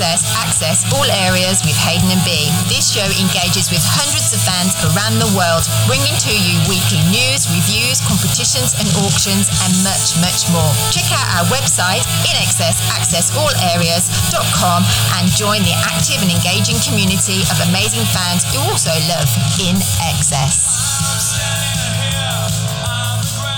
[0.00, 2.48] INXS Access All Areas with Hayden and B.
[2.72, 7.44] This show engages with hundreds of fans around the world, bringing to you weekly news,
[7.52, 10.72] reviews, competitions and auctions, and much, much more.
[10.88, 12.00] Check out our website,
[12.32, 14.80] inxsaccessallareas.com,
[15.20, 19.28] and join the active and engaging community of amazing fans who also love
[19.60, 20.56] In Excess.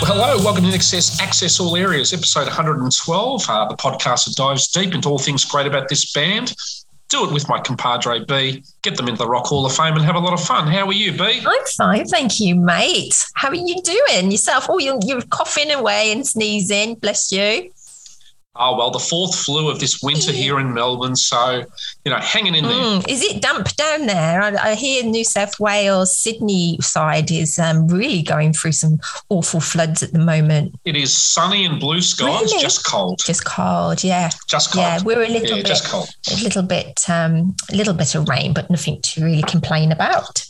[0.05, 4.95] Hello, welcome to INXS Access All Areas, episode 112, uh, the podcast that dives deep
[4.95, 6.57] into all things great about this band.
[7.09, 8.65] Do it with my compadre B.
[8.83, 10.67] Get them into the Rock Hall of Fame and have a lot of fun.
[10.67, 11.43] How are you, B?
[11.47, 13.25] I'm fine, thank you, mate.
[13.35, 14.67] How are you doing yourself?
[14.69, 16.97] Oh, you're, you're coughing away and sneezing.
[16.97, 17.72] Bless you.
[18.55, 21.17] Oh, well, the fourth flu of this winter here in Melbourne.
[21.17, 21.65] So,
[22.05, 22.75] you know, hanging in there.
[22.75, 24.43] Mm, is it damp down there?
[24.43, 29.61] I, I, hear New South Wales, Sydney side is um, really going through some awful
[29.61, 30.75] floods at the moment.
[30.85, 32.61] It is sunny and blue skies, really?
[32.61, 33.21] just cold.
[33.25, 34.29] Just cold, yeah.
[34.49, 34.85] Just cold.
[34.85, 36.11] Yeah, we're a little yeah, bit, just cold.
[36.31, 40.45] a little bit, um, a little bit of rain, but nothing to really complain about.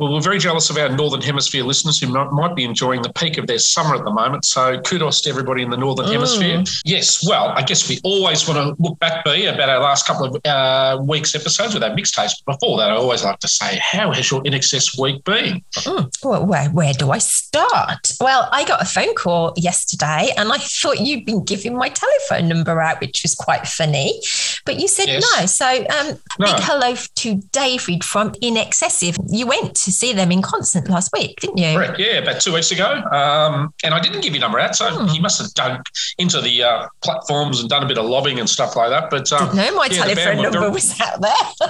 [0.00, 3.36] Well, we're very jealous of our Northern Hemisphere listeners who might, be enjoying the peak
[3.36, 4.46] of their summer at the moment.
[4.46, 6.12] So kudos to everybody in the Northern mm.
[6.12, 6.64] Hemisphere.
[6.86, 10.24] Yes, well, I guess we always want to look back, B, about our last couple
[10.24, 12.32] of uh, weeks' episodes with our mixtapes.
[12.46, 15.62] Before that, I always like to say, how has your INXS week been?
[15.76, 16.24] Mm.
[16.24, 18.12] Well, where, where do I start?
[18.20, 22.48] Well, I got a phone call yesterday and I thought you'd been giving my telephone
[22.48, 24.20] number out, which was quite funny.
[24.64, 25.24] But you said yes.
[25.36, 25.46] no.
[25.46, 26.46] So um, no.
[26.46, 29.16] big hello to David from In Excessive.
[29.28, 31.74] You went to see them in concert last week, didn't you?
[31.74, 31.98] Correct.
[31.98, 33.02] Yeah, about two weeks ago.
[33.12, 35.06] Um, and I didn't give your number out, so hmm.
[35.08, 35.84] he must have dug
[36.18, 39.10] into the uh, platforms and done a bit of lobbying and stuff like that.
[39.10, 41.32] But um, no, my yeah, telephone number very, was out there.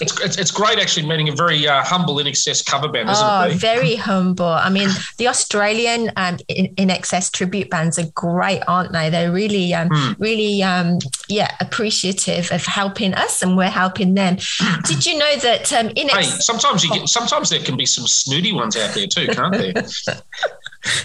[0.00, 3.30] it's, it's, it's great actually meeting a very uh, humble INXS cover band, isn't it?
[3.30, 3.54] oh, it?
[3.54, 4.46] very humble.
[4.46, 4.88] I mean,
[5.18, 9.10] the Australian um, INXS tribute bands are great, aren't they?
[9.10, 10.12] They're really, um, hmm.
[10.22, 14.36] really, um, yeah, appreciative of helping us, and we're helping them.
[14.84, 16.10] Did you know that um, INXS?
[16.10, 19.26] Hey, sometimes you get sometimes sometimes there can be some snooty ones out there too,
[19.28, 19.74] can't there?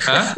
[0.02, 0.34] huh?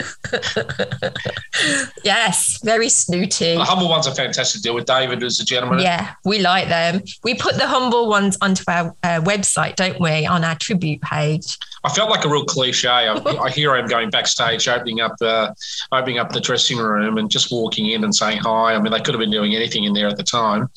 [2.03, 3.55] yes, very snooty.
[3.55, 4.85] The humble ones are fantastic to deal with.
[4.85, 5.79] David is a gentleman.
[5.79, 7.03] Yeah, we like them.
[7.23, 11.57] We put the humble ones onto our uh, website, don't we, on our tribute page.
[11.85, 12.87] I felt like a real cliche.
[12.87, 15.53] I, I hear him going backstage, opening up, uh,
[15.91, 18.73] opening up the dressing room, and just walking in and saying hi.
[18.73, 20.69] I mean, they could have been doing anything in there at the time,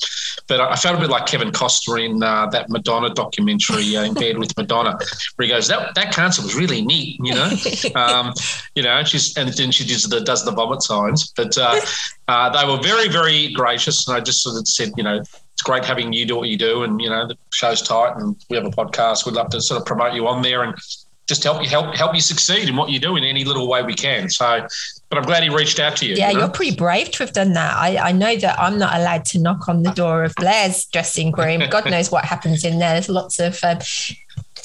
[0.49, 4.15] but I felt a bit like Kevin Costner in uh, that Madonna documentary, uh, in
[4.15, 4.99] bed with Madonna,
[5.37, 7.51] where he goes, "That that concert was really neat," you know.
[7.95, 8.35] Um,
[8.75, 11.81] you know, she's and then she does the does the vomit signs, but uh,
[12.29, 15.23] uh, they were very very gracious, and I just sort of said, you know
[15.57, 18.37] it's great having you do what you do, and you know the show's tight, and
[18.51, 19.25] we have a podcast.
[19.25, 20.75] We'd love to sort of promote you on there and
[21.27, 23.83] just help you help help you succeed in what you do in any little way
[23.83, 24.29] we can.
[24.29, 24.67] So,
[25.09, 26.15] but I'm glad he reached out to you.
[26.15, 27.75] Yeah, you are pretty brave to have done that.
[27.75, 31.33] I, I know that I'm not allowed to knock on the door of Blair's dressing
[31.33, 31.63] room.
[31.71, 32.93] God knows what happens in there.
[32.93, 33.79] There's lots of um,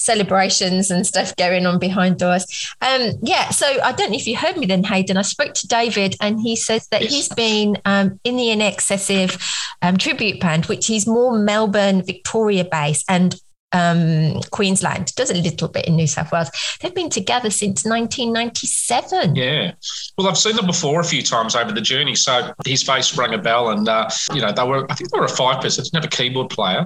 [0.01, 2.45] celebrations and stuff going on behind doors.
[2.81, 5.17] Um, yeah, so I don't know if you heard me then, Hayden.
[5.17, 7.11] I spoke to David and he says that yes.
[7.11, 9.39] he's been um, in the INXS
[9.81, 13.05] um, tribute band, which is more Melbourne, Victoria based.
[13.07, 13.35] And
[13.73, 16.49] um, Queensland, does a little bit in New South Wales.
[16.81, 19.35] They've been together since 1997.
[19.35, 19.73] Yeah.
[20.17, 22.15] Well, I've seen them before a few times over the journey.
[22.15, 23.69] So his face rang a bell.
[23.69, 26.09] And, uh, you know, they were, I think they were a five person, didn't a
[26.09, 26.85] keyboard player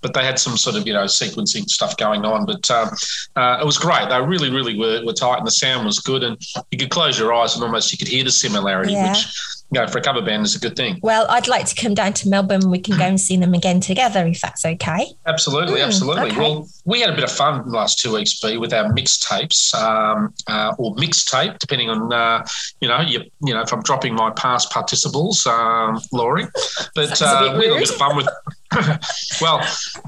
[0.00, 2.46] but they had some sort of you know sequencing stuff going on.
[2.46, 2.90] But um,
[3.36, 4.08] uh, it was great.
[4.08, 6.22] They really, really were, were tight, and the sound was good.
[6.22, 6.40] And
[6.70, 9.10] you could close your eyes and almost you could hear the similarity, yeah.
[9.10, 9.26] which
[9.72, 11.00] you know, for a cover band is a good thing.
[11.02, 12.70] Well, I'd like to come down to Melbourne.
[12.70, 15.08] We can go and see them again together if that's okay.
[15.26, 16.30] Absolutely, mm, absolutely.
[16.30, 16.38] Okay.
[16.38, 19.74] Well, we had a bit of fun the last two weeks, B, with our mixtapes
[19.74, 22.46] um, uh, or mixtape, depending on uh,
[22.80, 26.46] you know, you, you know, if I'm dropping my past participles, um, Laurie.
[26.94, 28.28] But uh, we had a bit of fun with.
[29.40, 29.60] well,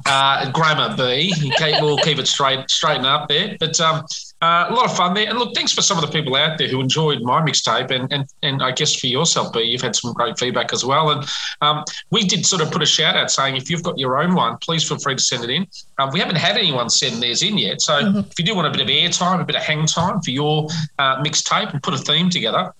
[0.07, 1.33] uh, grammar B.
[1.81, 3.57] We'll keep it straight, straighten up there.
[3.59, 4.05] But um,
[4.41, 5.29] uh, a lot of fun there.
[5.29, 7.91] And look, thanks for some of the people out there who enjoyed my mixtape.
[7.91, 11.11] And, and, and I guess for yourself, B, you've had some great feedback as well.
[11.11, 11.29] And
[11.61, 14.35] um, we did sort of put a shout out saying if you've got your own
[14.35, 15.67] one, please feel free to send it in.
[15.99, 17.81] Um, we haven't had anyone send theirs in yet.
[17.81, 18.19] So mm-hmm.
[18.19, 20.69] if you do want a bit of airtime, a bit of hang time for your
[20.99, 22.73] uh, mixtape and put a theme together,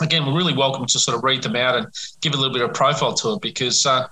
[0.00, 1.86] again, we're really welcome to sort of read them out and
[2.20, 4.06] give a little bit of profile to it because uh,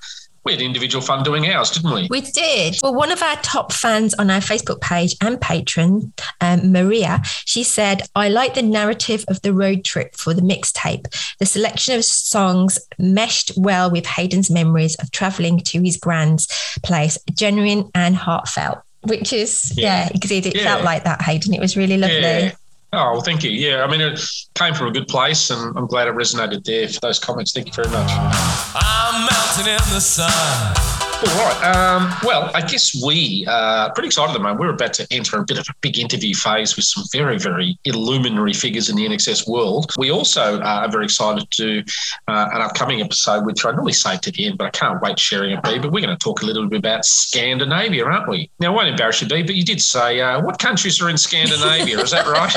[0.44, 2.06] we had individual fun doing ours, didn't we?
[2.10, 2.76] We did.
[2.82, 7.62] Well, one of our top fans on our Facebook page and patron, um, Maria, she
[7.62, 11.06] said, I like the narrative of the road trip for the mixtape.
[11.38, 16.46] The selection of songs meshed well with Hayden's memories of traveling to his grand's
[16.82, 20.64] place, genuine and heartfelt, which is, yeah, because yeah, it, yeah.
[20.64, 21.54] felt like that, Hayden.
[21.54, 22.20] It was really lovely.
[22.20, 22.52] Yeah.
[22.96, 23.50] Oh, well, thank you.
[23.50, 24.20] Yeah, I mean, it
[24.54, 27.52] came from a good place, and I'm glad it resonated there for those comments.
[27.52, 28.10] Thank you very much.
[28.10, 31.03] I'm melting in the sun.
[31.26, 31.74] All right.
[31.76, 34.60] Um, well, I guess we are pretty excited at the moment.
[34.60, 37.78] We're about to enter a bit of a big interview phase with some very, very
[37.84, 39.90] illuminary figures in the INXS world.
[39.96, 41.82] We also uh, are very excited to do
[42.28, 45.18] uh, an upcoming episode, which I normally say to the end, but I can't wait
[45.18, 45.78] sharing it, B.
[45.78, 48.50] But we're going to talk a little bit about Scandinavia, aren't we?
[48.60, 51.18] Now, I won't embarrass you, B, but you did say uh, what countries are in
[51.18, 51.98] Scandinavia?
[52.00, 52.54] Is that right?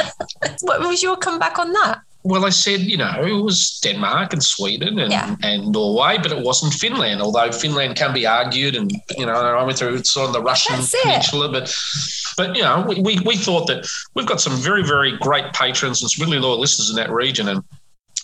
[0.62, 2.02] what was your comeback on that?
[2.28, 5.38] Well, I said, you know, it was Denmark and Sweden and, yeah.
[5.44, 8.76] and Norway, but it wasn't Finland, although Finland can be argued.
[8.76, 11.52] And, you know, I went through sort of the Russian That's peninsula, it.
[11.54, 11.74] but,
[12.36, 16.02] but, you know, we, we, we thought that we've got some very, very great patrons
[16.02, 17.48] and some really loyal listeners in that region.
[17.48, 17.64] And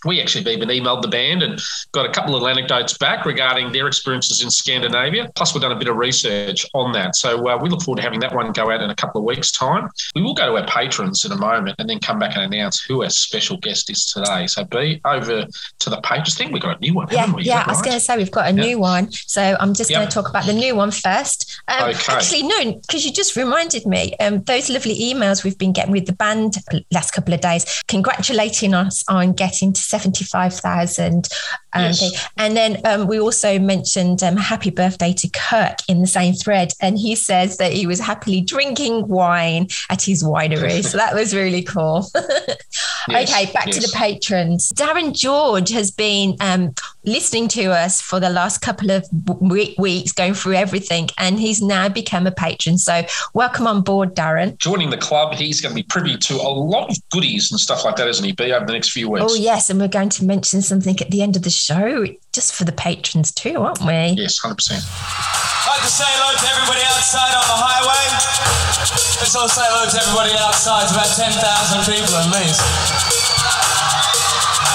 [0.06, 1.62] we actually even emailed the band and
[1.92, 5.32] got a couple of anecdotes back regarding their experiences in Scandinavia.
[5.36, 7.16] Plus, we've done a bit of research on that.
[7.16, 9.26] So uh, we look forward to having that one go out in a couple of
[9.26, 9.90] weeks' time.
[10.16, 12.82] We will go to our patrons in a moment and then come back and announce
[12.82, 14.48] who our special guest is today.
[14.48, 15.46] So, be over
[15.80, 16.36] to the patrons.
[16.36, 17.44] I think we've got a new one, yeah, we?
[17.44, 17.68] Yeah, right?
[17.68, 18.64] I was going to say we've got a yeah.
[18.64, 19.12] new one.
[19.12, 20.00] So I'm just yep.
[20.00, 21.62] going to talk about the new one first.
[21.68, 22.14] Um, okay.
[22.14, 24.16] Actually, no, because you just reminded me.
[24.20, 26.56] Um, those lovely emails we've been getting with the band
[26.92, 31.28] last couple of days, congratulating us on getting to 75,000.
[31.74, 32.28] Um, yes.
[32.38, 36.74] And then um, we also mentioned um, happy birthday to Kirk in the same thread.
[36.82, 40.84] And he says that he was happily drinking wine at his winery.
[40.84, 42.10] so that was really cool.
[43.08, 43.32] yes.
[43.32, 43.76] Okay, back yes.
[43.76, 44.72] to the patrons.
[44.74, 46.74] Darren George has been um,
[47.06, 49.06] listening to us for the last couple of
[49.42, 52.78] weeks, going through everything, and he's now become a patron.
[52.78, 53.04] So
[53.34, 54.58] welcome on board, Darren.
[54.58, 57.84] Joining the club, he's going to be privy to a lot of goodies and stuff
[57.86, 58.32] like that, isn't he?
[58.32, 59.26] Be over the next few weeks.
[59.28, 62.56] Oh yes, and we're going to mention something at the end of the show, just
[62.56, 64.22] for the patrons too, aren't we?
[64.22, 64.84] Yes, hundred percent.
[64.84, 68.04] I'd like to say hello to everybody outside on the highway.
[69.20, 70.84] Let's all say hello to everybody outside.
[70.84, 71.40] It's about 10,000
[71.88, 72.62] people at least.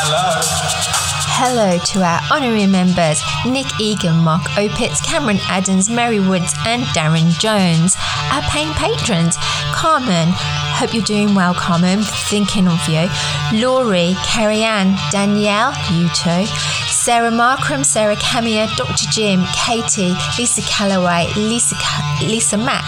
[0.01, 0.98] Hello.
[1.41, 7.31] Hello to our honorary members Nick Egan, Mark Opitz, Cameron Adams, Mary Woods, and Darren
[7.39, 7.95] Jones.
[8.33, 9.37] Our paying patrons
[9.71, 10.31] Carmen,
[10.75, 13.07] hope you're doing well, Carmen, thinking of you.
[13.53, 16.45] Laurie, Carrie Ann, Danielle, you too.
[16.91, 19.09] Sarah Markram, Sarah Camia, Dr.
[19.09, 21.77] Jim, Katie, Lisa Calloway, Lisa,
[22.21, 22.85] Lisa Mack,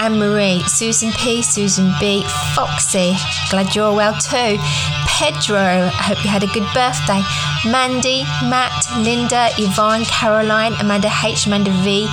[0.00, 2.24] Anne Marie, Susan P, Susan B,
[2.54, 3.14] Foxy,
[3.50, 4.56] glad you're well too.
[5.16, 7.24] Pedro, I hope you had a good birthday.
[7.64, 12.06] Mandy, Matt, Linda, Yvonne, Caroline, Amanda H, Amanda V,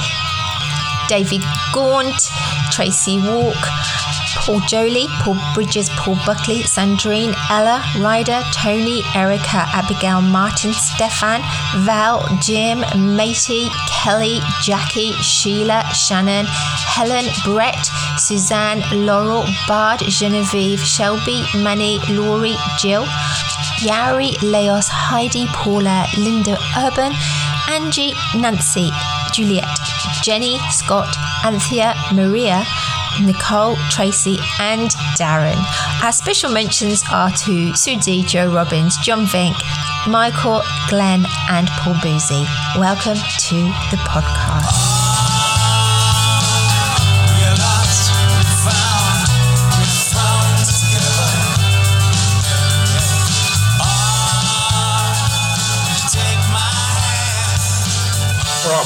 [1.10, 2.32] David Gaunt,
[2.72, 3.60] Tracy Walk,
[4.44, 11.42] Paul Jolie, Paul Bridges, Paul Buckley, Sandrine, Ella, Ryder, Tony, Erica, Abigail, Martin, Stefan,
[11.86, 12.80] Val, Jim,
[13.16, 17.88] Matey, Kelly, Jackie, Sheila, Shannon, Helen, Brett,
[18.18, 23.06] Suzanne, Laurel, Bard, Genevieve, Shelby, Manny, Laurie, Jill,
[23.80, 27.14] Yari, Leos, Heidi, Paula, Linda Urban,
[27.70, 28.92] Angie, Nancy,
[29.32, 29.80] Juliet,
[30.22, 32.66] Jenny, Scott, Anthea, Maria,
[33.22, 35.58] Nicole, Tracy, and Darren.
[36.04, 39.56] Our special mentions are to Susie, Joe Robbins, John Vink,
[40.08, 42.46] Michael, Glenn, and Paul Boozy.
[42.78, 43.56] Welcome to
[43.92, 45.13] the podcast.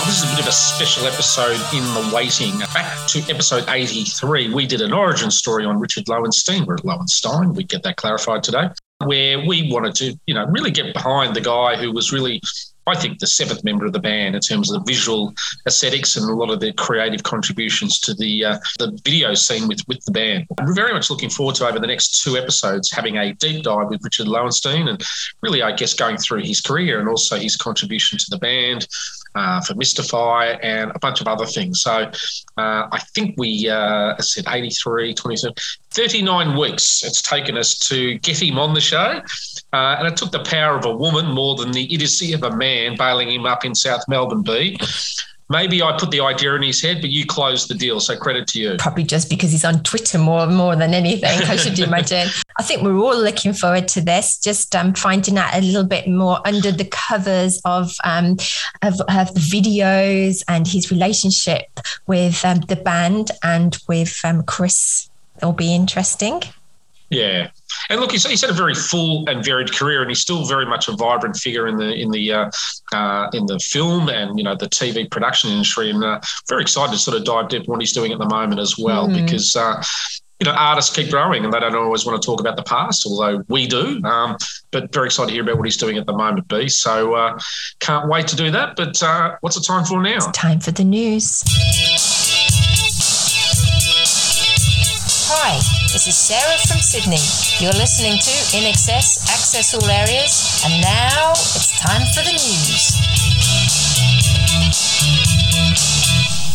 [0.07, 2.57] This is a bit of a special episode in the waiting.
[2.73, 6.65] Back to episode 83, we did an origin story on Richard Lowenstein.
[6.65, 7.53] We're at Lowenstein.
[7.53, 8.69] We get that clarified today,
[9.03, 12.39] where we wanted to, you know, really get behind the guy who was really
[12.87, 15.33] I think, the seventh member of the band in terms of the visual
[15.67, 19.81] aesthetics and a lot of the creative contributions to the uh, the video scene with
[19.87, 20.45] with the band.
[20.57, 23.89] I'm very much looking forward to over the next two episodes having a deep dive
[23.89, 25.03] with Richard Lowenstein and
[25.41, 28.87] really, I guess, going through his career and also his contribution to the band.
[29.37, 31.81] Uh, for Mystify and a bunch of other things.
[31.83, 32.09] So
[32.57, 35.53] uh, I think we, uh, I said 83, 27,
[35.91, 39.21] 39 weeks it's taken us to get him on the show.
[39.71, 42.57] Uh, and it took the power of a woman more than the idiocy of a
[42.57, 44.75] man bailing him up in South Melbourne B.
[45.49, 47.99] Maybe I put the idea in his head, but you closed the deal.
[47.99, 48.75] So credit to you.
[48.77, 51.29] Probably just because he's on Twitter more more than anything.
[51.47, 52.27] I should imagine.
[52.59, 54.39] I think we're all looking forward to this.
[54.39, 58.37] Just um, finding out a little bit more under the covers of um,
[58.81, 65.09] of, of, the videos and his relationship with um, the band and with um, Chris.
[65.37, 66.41] It'll be interesting.
[67.09, 67.51] Yeah,
[67.89, 70.65] and look, he's, he's had a very full and varied career, and he's still very
[70.65, 72.51] much a vibrant figure in the in the uh,
[72.93, 75.89] uh, in the film and you know the TV production industry.
[75.89, 78.59] And uh, very excited to sort of dive deep what he's doing at the moment
[78.59, 79.23] as well, mm.
[79.23, 79.81] because uh,
[80.39, 83.05] you know, artists keep growing and they don't always want to talk about the past,
[83.07, 84.01] although we do.
[84.03, 84.37] Um,
[84.71, 86.67] but very excited to hear about what he's doing at the moment, B.
[86.67, 87.39] So uh,
[87.79, 88.75] can't wait to do that.
[88.75, 90.17] But uh, what's the time for now?
[90.17, 91.41] It's time for the news.
[95.29, 97.17] Hi, this is Sarah from Sydney.
[97.63, 103.26] You're listening to INXS Access All Areas, and now it's time for the news.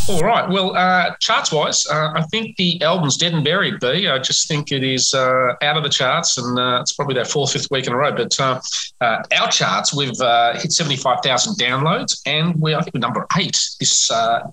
[0.08, 0.48] All right.
[0.48, 4.08] Well, uh, charts wise, uh, I think the album's dead and buried, B.
[4.08, 7.24] I just think it is uh, out of the charts, and uh, it's probably their
[7.24, 8.10] fourth, fifth week in a row.
[8.10, 8.60] But uh,
[9.00, 14.08] uh, our charts, we've hit 75,000 downloads, and we're, I think, we're number eight this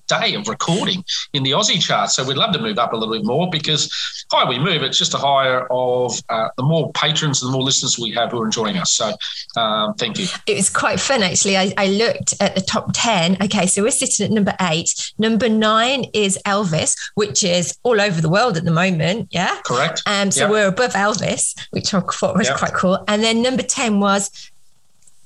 [0.08, 1.04] day of recording
[1.34, 2.16] in the Aussie charts.
[2.16, 3.92] So we'd love to move up a little bit more because
[4.32, 7.98] higher we move, it's just a higher of the more patrons and the more listeners
[7.98, 8.92] we have who are enjoying us.
[8.92, 9.14] So
[9.58, 10.28] um, thank you.
[10.46, 11.58] It was quite fun, actually.
[11.58, 13.38] I, I looked at the top 10.
[13.42, 15.12] Okay, so we're sitting at number eight.
[15.18, 19.30] Number nine is Elvis, which is all over the world at the moment.
[19.32, 19.56] Yeah.
[19.66, 20.02] Correct.
[20.06, 20.50] Um, so Yep.
[20.52, 22.58] we're above Elvis, which I thought was Yep.
[22.58, 23.04] quite cool.
[23.08, 24.30] And then number 10 was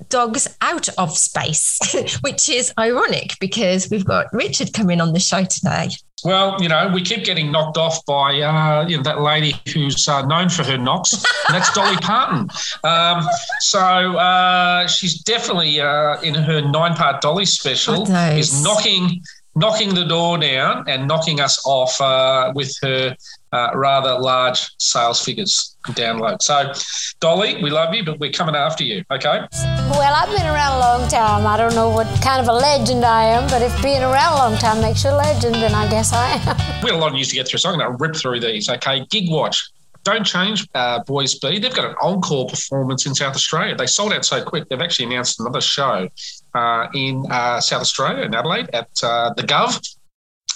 [0.10, 1.80] Dogs Out of Space,
[2.22, 5.90] which is ironic because we've got Richard coming on the show today.
[6.26, 10.08] Well, you know, we keep getting knocked off by uh, you know that lady who's
[10.08, 11.12] uh, known for her knocks.
[11.14, 12.48] And that's Dolly Parton.
[12.86, 13.28] Um,
[13.60, 19.22] so uh, she's definitely uh, in her nine-part Dolly special is knocking
[19.56, 23.16] knocking the door down and knocking us off uh, with her
[23.52, 26.42] uh, rather large sales figures download.
[26.42, 26.74] So,
[27.20, 29.04] Dolly, we love you, but we're coming after you.
[29.12, 29.46] Okay.
[29.52, 31.46] Well, I've been around a long time.
[31.46, 34.38] I don't know what kind of a legend I am, but if being around a
[34.38, 36.58] long time makes you a legend, then I guess I am.
[36.84, 38.40] We had a lot of news to get through, so I'm going to rip through
[38.40, 38.70] these.
[38.70, 39.72] Okay, Gig Watch.
[40.04, 41.60] Don't change, uh, Boys B.
[41.60, 43.74] They've got an encore performance in South Australia.
[43.74, 44.68] They sold out so quick.
[44.68, 46.10] They've actually announced another show
[46.56, 49.80] uh, in uh, South Australia, in Adelaide, at uh, the Gov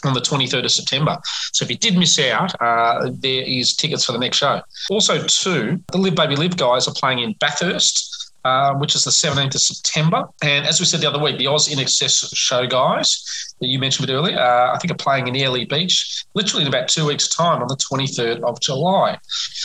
[0.03, 1.17] on the 23rd of September.
[1.53, 4.61] So if you did miss out, uh, there is tickets for the next show.
[4.89, 8.13] Also, two, the Live Baby Live guys are playing in Bathurst.
[8.45, 10.23] Uh, which is the 17th of September.
[10.41, 14.09] And as we said the other week, the Oz INXS show guys that you mentioned
[14.09, 17.61] earlier, uh, I think are playing in Airlie Beach literally in about two weeks' time
[17.61, 19.17] on the 23rd of July.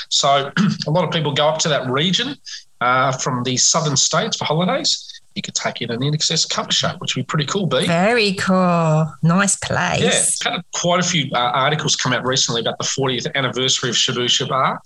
[0.09, 0.51] So
[0.89, 2.35] a lot of people go up to that region
[2.81, 5.12] uh, from the southern states for holidays.
[5.35, 7.87] You could take in an INXS cover show, which would be pretty cool, B.
[7.87, 9.12] Very cool.
[9.23, 10.39] Nice place.
[10.45, 13.97] Yeah, had quite a few uh, articles come out recently about the 40th anniversary of
[13.97, 14.79] Shabooh Shoobah,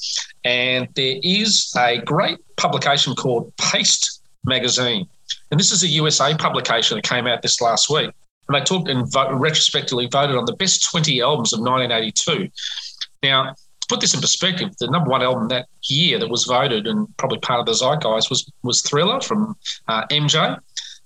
[0.45, 5.09] and there is a great publication called Paste Magazine,
[5.51, 8.11] and this is a USA publication that came out this last week,
[8.49, 12.49] and they talked and vote, retrospectively voted on the best 20 albums of 1982.
[13.23, 13.55] Now,
[13.87, 17.07] to put this in perspective, the number one album that year that was voted and
[17.17, 19.57] probably part of the zeitgeist was was Thriller from
[19.89, 20.59] uh, MJ.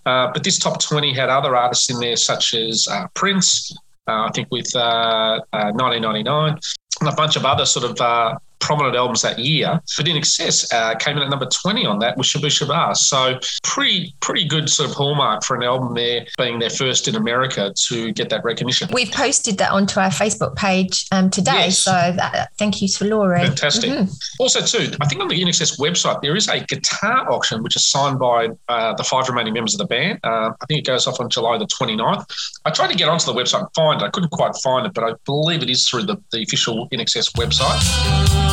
[0.06, 3.70] Uh, but this top 20 had other artists in there, such as uh, Prince,
[4.08, 6.58] uh, I think with uh, uh, 1999,
[7.00, 9.80] and a bunch of other sort of uh, prominent albums that year.
[9.96, 12.96] But INXS uh, came in at number 20 on that with Shabooh Shoobah.
[12.96, 17.16] So pretty, pretty good sort of hallmark for an album there being their first in
[17.16, 18.88] America to get that recognition.
[18.92, 21.66] We've posted that onto our Facebook page um, today.
[21.66, 21.78] Yes.
[21.78, 23.40] So that, thank you to Laurie.
[23.40, 23.90] Fantastic.
[23.90, 24.14] Mhm.
[24.38, 27.86] Also, too, I think on the INXS website there is a guitar auction which is
[27.90, 30.20] signed by uh, the five remaining members of the band.
[30.22, 32.24] Uh, I think it goes off on July the 29th.
[32.64, 34.04] I tried to get onto the website and find it.
[34.04, 37.32] I couldn't quite find it, but I believe it is through the, the official INXS
[37.32, 38.49] website.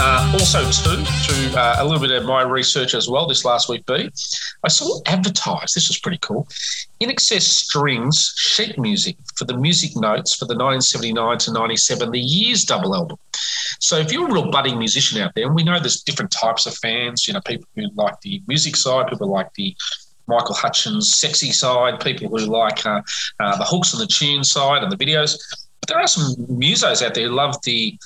[0.00, 3.68] Uh, also, too, through uh, a little bit of my research as well this last
[3.68, 4.08] week, B,
[4.62, 6.46] I saw advertised, this was pretty cool,
[7.00, 12.64] INXS Strings sheet music for the music notes for the 1979 to 97, the Years
[12.64, 13.18] double album.
[13.80, 16.66] So if you're a real budding musician out there, and we know there's different types
[16.66, 19.74] of fans, you know, people who like the music side, people like the
[20.28, 23.02] Michael Hutchence sexy side, people who like uh,
[23.40, 25.36] uh, the hooks and the tune side and the videos.
[25.80, 27.98] But there are some musos out there who love the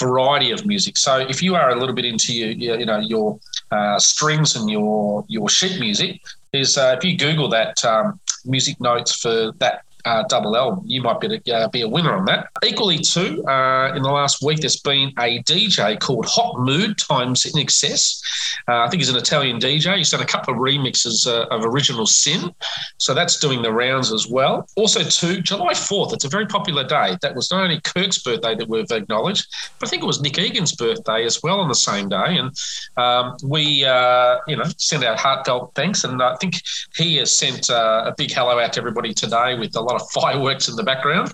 [0.00, 0.96] variety of music.
[0.96, 3.38] So if you are a little bit into your, you know your
[3.70, 6.20] uh, strings and your your sheet music,
[6.52, 9.84] is uh, if you Google that um, music notes for that.
[10.04, 12.48] Uh, double L, you might be, to, uh, be a winner on that.
[12.64, 17.44] Equally, too, uh, in the last week, there's been a DJ called Hot Mood Times
[17.46, 18.22] in Excess.
[18.68, 19.96] Uh, I think he's an Italian DJ.
[19.96, 22.54] He's done a couple of remixes uh, of Original Sin,
[22.98, 24.66] so that's doing the rounds as well.
[24.76, 27.16] Also, too, July 4th, it's a very popular day.
[27.22, 29.46] That was not only Kirk's birthday that we've acknowledged,
[29.78, 32.38] but I think it was Nick Egan's birthday as well on the same day.
[32.38, 32.56] And
[32.96, 36.04] um, we, uh, you know, send out heartfelt thanks.
[36.04, 36.60] And I think
[36.96, 40.68] he has sent a big hello out to everybody today with a lot of fireworks
[40.68, 41.32] in the background.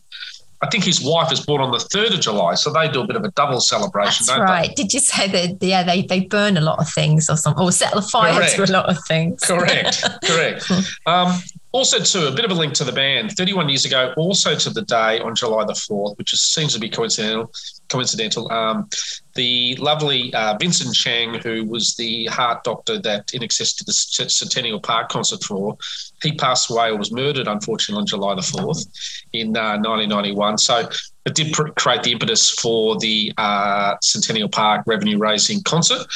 [0.63, 3.07] I think his wife is born on the 3rd of July, so they do a
[3.07, 4.75] bit of a double celebration, That's right.
[4.75, 5.63] Did you say that?
[5.63, 8.57] Yeah, they, they burn a lot of things or something, or set a fire Correct.
[8.57, 9.41] to a lot of things.
[9.41, 10.71] Correct, correct.
[11.05, 11.39] Um,
[11.73, 14.71] also, to a bit of a link to the band, 31 years ago, also to
[14.71, 17.53] the day on July the 4th, which just seems to be coincidental.
[17.91, 18.51] Coincidental.
[18.51, 18.89] Um,
[19.37, 24.81] the lovely uh, Vincent Chang, who was the heart doctor that INXS did the Centennial
[24.81, 25.77] Park concert for,
[26.23, 28.87] he passed away or was murdered, unfortunately, on July the 4th
[29.33, 30.59] in uh, 1991.
[30.59, 30.89] So
[31.27, 36.07] it did create the impetus for the uh, Centennial Park revenue raising concert.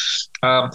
[0.42, 0.70] Um,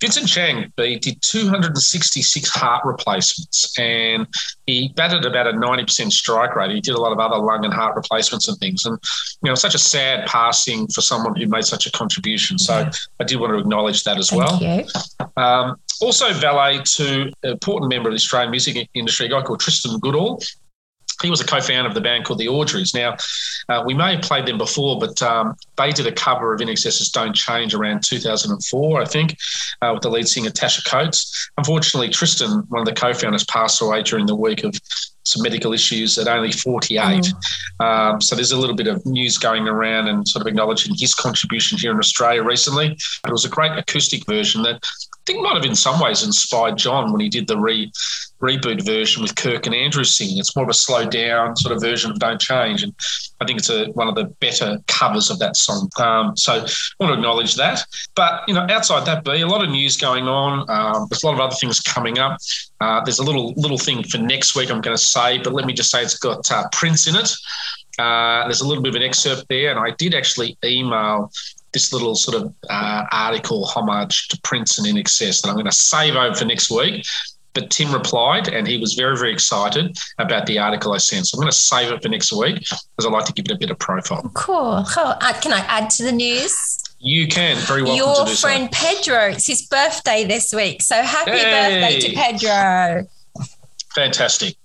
[0.00, 4.26] Vincent Chang he did 266 heart replacements and
[4.66, 6.70] he batted about a 90% strike rate.
[6.70, 8.84] He did a lot of other lung and heart replacements and things.
[8.84, 8.98] And,
[9.42, 12.58] you know, such a sad passing for someone who made such a contribution.
[12.58, 12.90] So yeah.
[13.20, 14.88] I did want to acknowledge that as Thank
[15.18, 15.28] well.
[15.36, 19.60] Um, also, valet to an important member of the Australian music industry, a guy called
[19.60, 20.40] Tristan Goodall
[21.22, 22.94] he was a co-founder of the band called the Audreys.
[22.94, 23.16] Now,
[23.68, 27.10] uh, we may have played them before, but um, they did a cover of INXS's
[27.10, 29.36] Don't Change around 2004, I think,
[29.82, 31.50] uh, with the lead singer Taasha Coates.
[31.58, 34.74] Unfortunately, Tristan, one of the co-founders, passed away during the week of
[35.28, 37.00] some medical issues at only 48.
[37.00, 37.84] Mm.
[37.84, 41.14] Um, so there's a little bit of news going around and sort of acknowledging his
[41.14, 42.96] contribution here in Australia recently.
[43.22, 44.82] But it was a great acoustic version that
[45.28, 47.92] think might have in some ways inspired John when he did the re
[48.40, 50.38] reboot version with Kirk and Andrew singing.
[50.38, 52.94] It's more of a slow down sort of version of Don't Change, and
[53.40, 55.90] I think it's a, one of the better covers of that song.
[55.98, 56.64] Um, so I
[57.00, 57.84] want to acknowledge that.
[58.14, 60.68] But you know, outside that, be a lot of news going on.
[60.70, 62.38] Um, there's a lot of other things coming up.
[62.80, 64.70] Uh, there's a little little thing for next week.
[64.70, 67.30] I'm going to say, but let me just say it's got uh, Prince in it.
[67.98, 71.30] Uh, there's a little bit of an excerpt there, and I did actually email
[71.78, 75.72] this little sort of uh, article homage to Prince and INXS that I'm going to
[75.72, 77.06] save over for next week.
[77.54, 81.28] But Tim replied, and he was very, very excited about the article I sent.
[81.28, 83.52] So I'm going to save it for next week because I like to give it
[83.52, 84.28] a bit of profile.
[84.34, 84.84] Cool.
[84.92, 85.14] cool.
[85.20, 86.54] Uh, can I add to the news?
[86.98, 87.56] You can.
[87.58, 88.86] Very welcome Your friend so.
[88.86, 90.82] Pedro, it's his birthday this week.
[90.82, 91.80] So happy hey.
[91.80, 93.08] birthday to Pedro.
[93.94, 94.56] Fantastic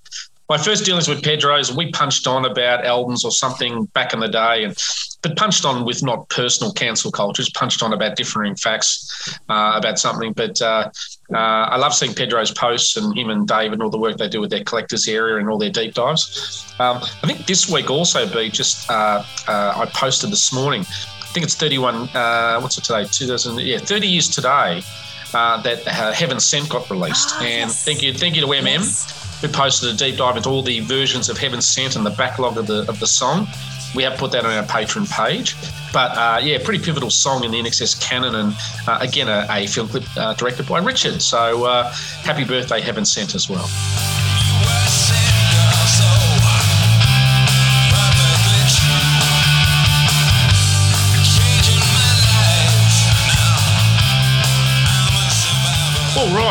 [0.50, 4.20] my first dealings with Pedro is we punched on about albums or something back in
[4.20, 4.78] the day, and
[5.22, 9.98] but punched on with not personal cancel cultures, punched on about differing facts uh, about
[9.98, 10.34] something.
[10.34, 10.92] But uh,
[11.34, 14.28] uh, I love seeing Pedro's posts and him and Dave and all the work they
[14.28, 16.74] do with their collectors area and all their deep dives.
[16.78, 20.82] Um, I think this week also be just uh, uh, I posted this morning.
[20.82, 22.10] I think it's 31.
[22.10, 23.06] Uh, what's it today?
[23.10, 23.60] 2000.
[23.62, 24.84] Yeah, 30 years today.
[25.32, 27.86] that Heaven Sent got released, oh, and yes.
[27.86, 28.66] thank you, thank you to MM.
[28.66, 32.12] Yes who posted a deep dive into all the versions of Heaven Sent and the
[32.12, 33.46] backlog of the of the song.
[33.94, 35.56] We have put that on our Patreon page.
[35.92, 38.54] But uh, yeah, pretty pivotal song in the INXS canon, and
[38.88, 41.22] uh, again, a, a, film clip uh, directed by Richard.
[41.22, 41.92] So uh,
[42.24, 43.70] happy birthday, Heaven Sent as well.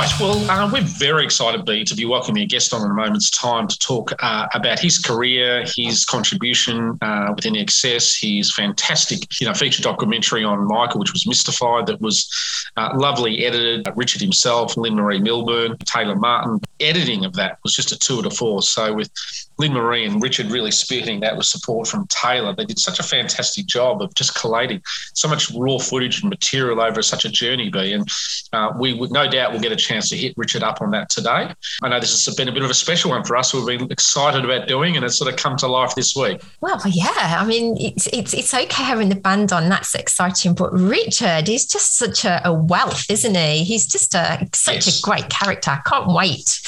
[0.02, 0.20] Right.
[0.20, 3.30] Well, uh, we're very excited, B, to be welcoming a guest on in a moment's
[3.30, 9.46] time to talk uh, about his career, his contribution uh, within INXS, his fantastic, you
[9.46, 12.28] know, feature documentary on Michael, which was Mystified, that was
[12.76, 13.86] uh, lovely edited.
[13.94, 16.58] Richard himself, Lynn-Maree Milburn, Taylor Martin.
[16.80, 18.70] Editing of that was just a tour de force.
[18.70, 19.08] So with
[19.62, 22.52] Lynn-Maree and Richard really spearheading that with support from Taylor.
[22.52, 24.82] They did such a fantastic job of just collating
[25.14, 27.92] so much raw footage and material over such a journey, B.
[27.92, 28.08] And
[28.52, 31.10] uh, we would no doubt will get a chance to hit Richard up on that
[31.10, 31.54] today.
[31.80, 33.54] I know this has been a bit of a special one for us.
[33.54, 36.42] We've been excited about doing, and it's sort of come to life this week.
[36.60, 37.36] Well, yeah.
[37.38, 39.68] I mean, it's it's it's okay having the band on.
[39.68, 40.54] That's exciting.
[40.54, 43.62] But Richard is just such a, a wealth, isn't he?
[43.62, 44.98] He's just a such yes.
[44.98, 45.70] a great character.
[45.70, 46.60] I can't wait.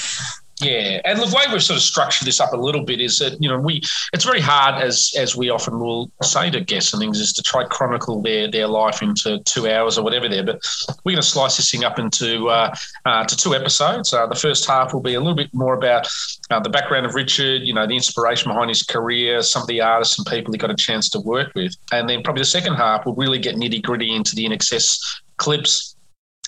[0.60, 3.42] Yeah, and the way we've sort of structured this up a little bit is that
[3.42, 7.00] you know we it's very hard as as we often will say to guests and
[7.00, 10.44] things is to try chronicle their their life into two hours or whatever there.
[10.44, 10.64] But
[11.04, 12.72] we're going to slice this thing up into uh,
[13.04, 14.14] uh, to two episodes.
[14.14, 16.06] Uh, the first half will be a little bit more about
[16.50, 19.80] uh, the background of Richard, you know, the inspiration behind his career, some of the
[19.80, 22.74] artists and people he got a chance to work with, and then probably the second
[22.74, 25.00] half will really get nitty gritty into the INXS
[25.36, 25.93] clips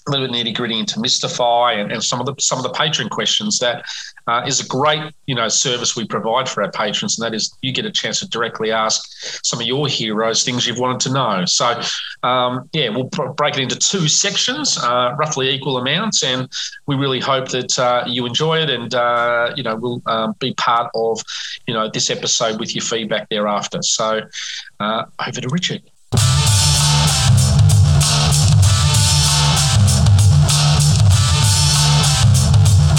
[0.06, 2.70] a little bit nitty gritty into Mystify and, and, some of the some of the
[2.70, 3.58] patron questions.
[3.58, 3.84] That
[4.26, 7.56] uh, is a great you know service we provide for our patrons, and that is
[7.62, 9.02] you get a chance to directly ask
[9.44, 11.44] some of your heroes things you've wanted to know.
[11.46, 11.80] So
[12.22, 16.48] um, yeah, we'll break it into two sections, uh, roughly equal amounts, and
[16.86, 20.54] we really hope that uh, you enjoy it, and uh, you know we'll um, be
[20.54, 21.20] part of
[21.66, 23.82] you know this episode with your feedback thereafter.
[23.82, 24.20] So
[24.80, 25.82] uh, over to Richard.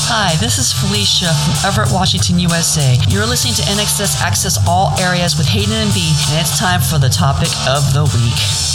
[0.10, 2.98] Hi, this is Felicia from Everett, Washington, USA.
[3.10, 6.98] You're listening to INXS Access All Areas with Hayden and B, and it's time for
[6.98, 8.67] the topic of the week.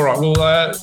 [0.00, 0.18] All right.
[0.18, 0.74] Well, uh,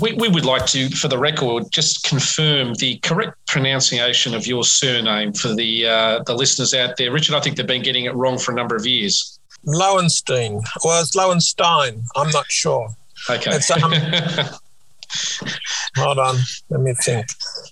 [0.00, 4.64] we, we would like to, for the record, just confirm the correct pronunciation of your
[4.64, 7.12] surname for the uh, the listeners out there.
[7.12, 9.38] Richard, I think they've been getting it wrong for a number of years.
[9.62, 10.62] Lowenstein.
[10.82, 12.02] Well, it's Lowenstein.
[12.16, 12.88] I'm not sure.
[13.30, 13.52] Okay.
[13.52, 13.92] It's, um,
[15.96, 16.34] hold on.
[16.68, 17.26] Let me think.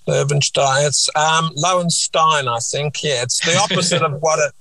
[0.07, 0.87] Lowenstein.
[0.87, 3.03] It's um, Lowenstein, I think.
[3.03, 4.55] Yeah, it's the opposite of what it.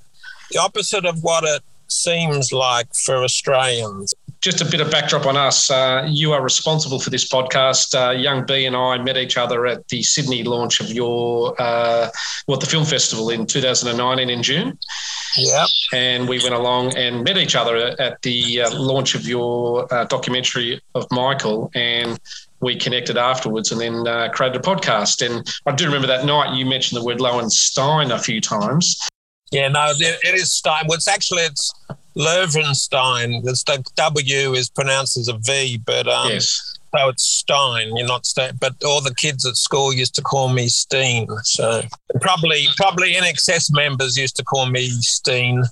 [0.49, 4.15] The opposite of what it seems like for Australians.
[4.43, 5.71] Just a bit of backdrop on us.
[5.71, 7.95] Uh, you are responsible for this podcast.
[7.95, 12.09] Uh, Young B and I met each other at the Sydney launch of your, uh,
[12.47, 14.77] what, the film festival in 2019 in June.
[15.37, 15.67] Yep.
[15.93, 20.03] And we went along and met each other at the uh, launch of your uh,
[20.03, 21.71] documentary of Michael.
[21.73, 22.19] And
[22.59, 25.25] we connected afterwards and then uh, created a podcast.
[25.25, 29.07] And I do remember that night you mentioned the word Lowenstein a few times.
[29.53, 30.85] Yeah, no, it, it is Stein.
[30.87, 31.73] Well, it's actually it's
[32.15, 33.47] Löwenstein.
[33.47, 36.77] It's the W is pronounced as a V, but um, yes.
[36.95, 37.95] so it's Stein.
[37.95, 41.27] You're not Stein, but all the kids at school used to call me Steen.
[41.43, 41.83] So
[42.19, 45.63] probably probably INXS members used to call me Steen.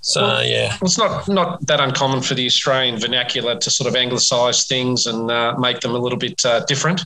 [0.00, 3.86] So Well, yeah, Well, it's not not that uncommon for the Australian vernacular to sort
[3.86, 7.04] of anglicise things and uh, make them a little bit uh, different.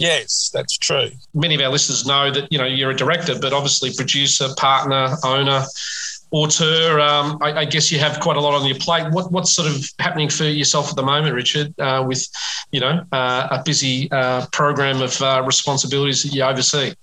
[0.00, 1.10] Yes, that's true.
[1.34, 5.16] Many of our listeners know that you know you're a director, but obviously producer, partner,
[5.24, 5.62] owner,
[6.30, 7.00] auteur.
[7.00, 9.10] Um, I, I guess you have quite a lot on your plate.
[9.12, 11.78] What what's sort of happening for yourself at the moment, Richard?
[11.78, 12.26] Uh, with
[12.72, 16.94] you know uh, a busy uh, program of uh, responsibilities that you oversee.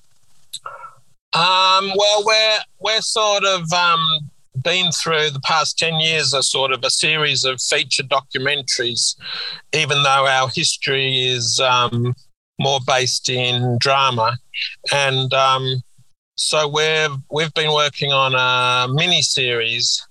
[1.33, 4.29] Um, well, we're we're sort of um,
[4.63, 9.15] been through the past ten years a sort of a series of feature documentaries,
[9.73, 12.15] even though our history is um,
[12.59, 14.37] more based in drama,
[14.91, 15.83] and um,
[16.35, 20.07] so we've we've been working on a mini series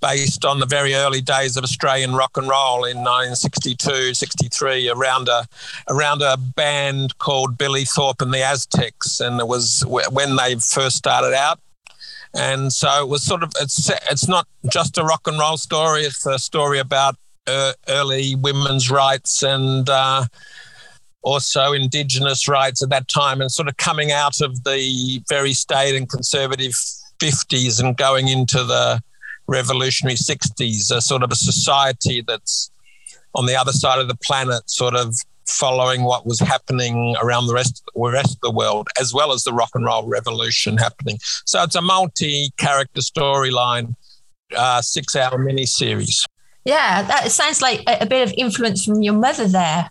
[0.00, 5.28] based on the very early days of Australian rock and roll in 1962, 63, around
[5.28, 5.46] a
[5.88, 10.96] around a band called Billy Thorpe and the Aztecs, and it was when they first
[10.96, 11.60] started out.
[12.34, 16.02] And so it was sort of it's it's not just a rock and roll story;
[16.02, 20.24] it's a story about uh, early women's rights and uh,
[21.22, 25.96] also Indigenous rights at that time, and sort of coming out of the very state
[25.96, 26.72] and conservative
[27.20, 29.00] 50s and going into the
[29.46, 32.70] revolutionary 60s, a sort of a society that's
[33.34, 35.14] on the other side of the planet, sort of
[35.46, 39.44] following what was happening around the rest, the rest of the world, as well as
[39.44, 41.18] the rock and roll revolution happening.
[41.46, 43.94] So it's a multi character storyline,
[44.56, 46.26] uh, six hour mini series.
[46.64, 49.90] Yeah, that sounds like a bit of influence from your mother there.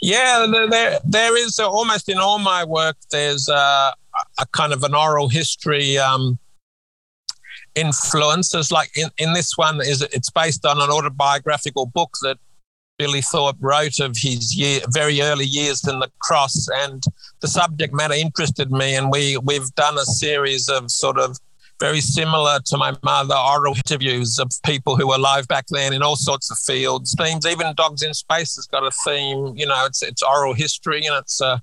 [0.00, 3.92] Yeah, there, there, is uh, almost in all my work, there's uh,
[4.38, 6.38] a kind of an oral history um,
[7.74, 8.50] influence.
[8.50, 12.38] There's like in, in this one, is it's based on an autobiographical book that
[12.98, 17.02] Billy Thorpe wrote of his year, very early years in the cross, and
[17.40, 21.38] the subject matter interested me, and we we've done a series of sort of
[21.78, 26.02] very similar to my mother oral interviews of people who were alive back then in
[26.02, 29.84] all sorts of fields themes even dogs in space has got a theme you know
[29.84, 31.62] it's it's oral history and it's a,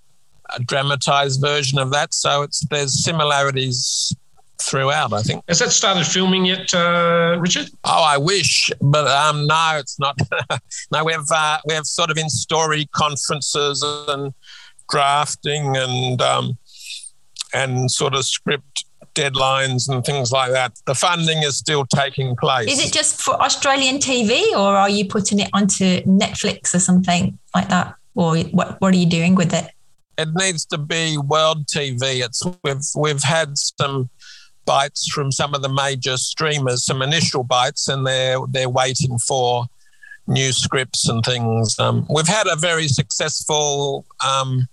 [0.56, 2.14] a dramatized version of that.
[2.14, 4.16] So it's there's similarities
[4.62, 5.44] throughout i think.
[5.50, 7.70] Has that started filming yet, uh, Richard?
[7.84, 10.18] oh i wish but um no it's not.
[10.92, 14.34] No we have uh, we have sort of in story conferences and
[14.90, 16.58] drafting and um
[17.54, 20.74] and sort of script deadlines and things like that.
[20.86, 22.72] The funding is still taking place.
[22.72, 27.38] Is it just for Australian TV or are you putting it onto Netflix or something
[27.56, 27.96] like that?
[28.16, 29.72] Or what, what are you doing with it?
[30.18, 32.24] It needs to be world TV.
[32.24, 34.10] It's we've we've had some
[34.66, 39.66] bites from some of the major streamers, some initial bites, and they're they're waiting for
[40.28, 41.78] new scripts and things.
[41.80, 44.68] Um, we've had a very successful um,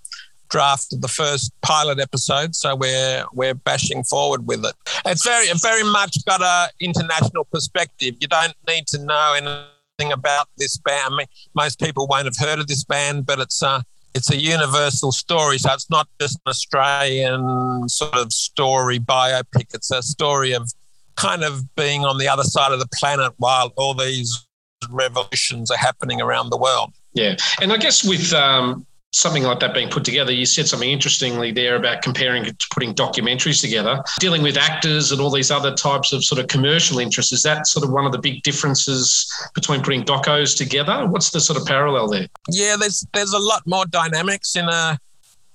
[0.50, 4.74] draft of the first pilot episode, so we're we're bashing forward with it.
[5.06, 8.14] It's very very much got a international perspective.
[8.20, 11.14] You don't need to know anything about this band.
[11.14, 13.84] I mean, most people won't have heard of this band, but it's a
[14.14, 15.58] it's a universal story.
[15.58, 19.72] So it's not just an Australian sort of story biopic.
[19.74, 20.72] It's a story of
[21.16, 24.46] kind of being on the other side of the planet while all these
[24.88, 26.92] revolutions are happening around the world.
[27.12, 30.90] Yeah, and I guess with um, something like that being put together, you said something
[30.90, 35.75] interestingly there about comparing to putting documentaries together, dealing with actors and all these other
[35.75, 37.33] types of sort of commercial interests.
[37.33, 41.07] Is that sort of one of the big differences between putting docos together?
[41.07, 42.29] What's the sort of parallel there?
[42.49, 44.99] Yeah, there's there's a lot more dynamics in a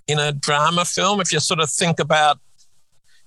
[0.07, 1.21] in a drama film.
[1.21, 2.39] If you sort of think about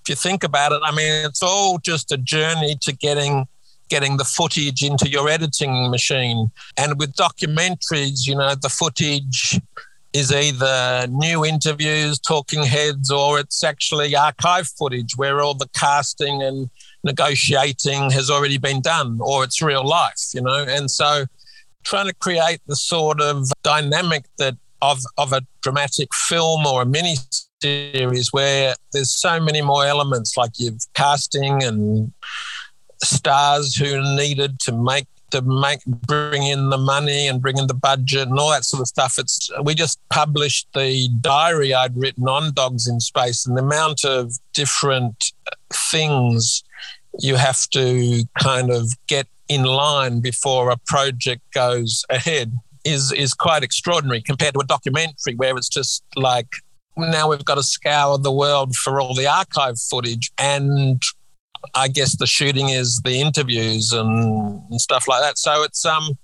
[0.03, 3.47] if you think about it, I mean, it's all just a journey to getting
[3.89, 6.51] getting the footage into your editing machine.
[6.77, 9.59] And with documentaries, you know, the footage
[10.13, 16.43] is either new interviews, talking heads, or it's actually archive footage where all the casting
[16.43, 16.71] and
[17.05, 20.65] negotiating has already been done, or it's real life, you know.
[20.69, 21.27] And so
[21.85, 26.87] trying to create the sort of dynamic that of, of a dramatic film or a
[26.87, 27.17] mini
[27.61, 32.13] series where there's so many more elements like you've casting and
[33.03, 37.75] stars who needed to make to make bring in the money and bring in the
[37.75, 39.17] budget and all that sort of stuff.
[39.19, 44.05] It's we just published the diary I'd written on Dogs in Space and the amount
[44.05, 45.33] of different
[45.73, 46.63] things
[47.21, 52.53] you have to kind of get in line before a project goes ahead
[52.85, 56.49] is is quite extraordinary compared to a documentary where it's just like
[56.97, 61.03] now we've got to scour the world for all the archive footage and
[61.75, 65.39] I guess the shooting is the interviews and, and stuff like that.
[65.39, 66.17] So it's um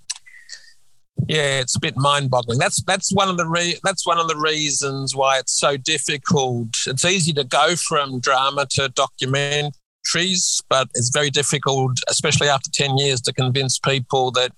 [1.27, 2.59] yeah, it's a bit mind-boggling.
[2.59, 6.67] That's that's one of the re- that's one of the reasons why it's so difficult.
[6.85, 12.97] It's easy to go from drama to documentaries, but it's very difficult, especially after ten
[12.97, 14.51] years, to convince people that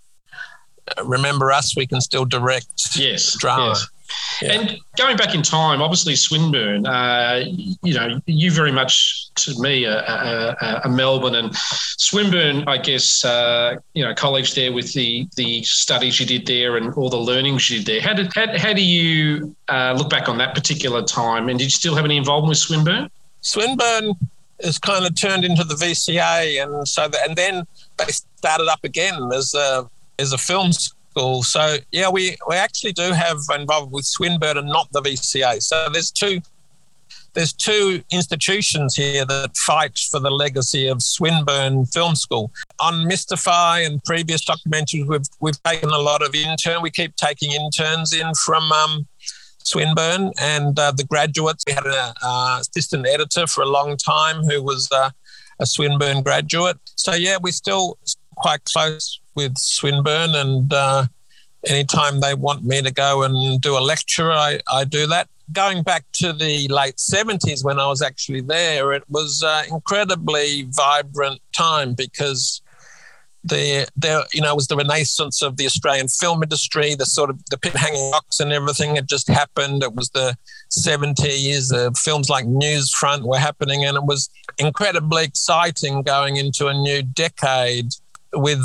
[0.98, 3.70] uh, remember us, we can still direct yes, drama.
[3.70, 3.88] Yes.
[4.42, 4.54] Yeah.
[4.54, 7.44] And going back in time, obviously Swinburne, uh,
[7.84, 13.26] you know, you very much to me a, a, a Melbourne and Swinburne, I guess,
[13.26, 17.18] uh, you know, college there with the the studies you did there and all the
[17.18, 18.02] learnings you did there.
[18.02, 21.50] How did how, how do you uh, look back on that particular time?
[21.50, 23.10] And did you still have any involvement with Swinburne?
[23.42, 24.14] Swinburne
[24.60, 27.66] is kind of turned into the VCA, and so the, and then
[27.98, 29.90] they started up again as a
[30.20, 30.72] as a film
[31.18, 31.44] school.
[31.44, 35.62] So yeah, we we actually do have involved with Swinburne and not the VCA.
[35.62, 36.42] So there's two
[37.34, 42.52] there's two institutions here that fight for the legacy of Swinburne Film School.
[42.80, 46.82] On Mystify and previous documentaries, we've we've taken a lot of intern.
[46.82, 49.08] We keep taking interns in from um,
[49.64, 51.64] Swinburne and uh, the graduates.
[51.68, 55.10] We had an uh, assistant editor for a long time who was uh,
[55.60, 56.78] a Swinburne graduate.
[56.96, 57.98] So yeah, we're still
[58.36, 61.06] quite close with Swinburne, and uh,
[61.66, 65.30] anytime they want me to go and do a lecture, I, I do that.
[65.54, 70.68] Going back to the late 70s when I was actually there, it was an incredibly
[70.72, 72.62] vibrant time because
[73.44, 77.40] the there you know was the renaissance of the Australian film industry, the sort of
[77.46, 79.84] the pit hanging box and everything had just happened.
[79.84, 80.36] It was the
[80.72, 81.74] 70s.
[81.74, 87.04] Uh, films like Newsfront were happening, and it was incredibly exciting going into a new
[87.04, 87.94] decade
[88.38, 88.64] with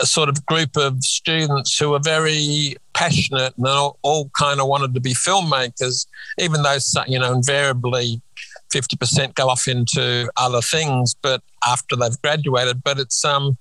[0.00, 4.68] a sort of group of students who were very passionate and all, all kind of
[4.68, 6.06] wanted to be filmmakers,
[6.38, 8.20] even though, you know, invariably
[8.72, 12.82] 50% go off into other things, but after they've graduated.
[12.82, 13.56] But it's, um,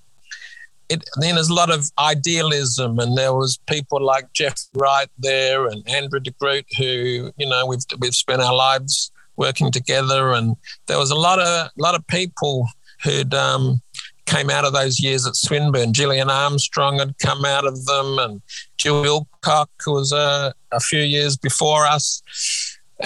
[0.89, 5.67] it, then there's a lot of idealism, and there was people like Jeff Wright there
[5.67, 10.56] and Andrew de Groot, who you know we've we've spent our lives working together, and
[10.88, 12.67] there was a lot of a lot of people
[13.03, 13.82] who'd um,
[14.26, 15.94] came out of those years at Swinburne.
[15.94, 18.42] Gillian Armstrong had come out of them, and
[18.78, 22.22] Jill Bilcock, who was uh, a few years before us.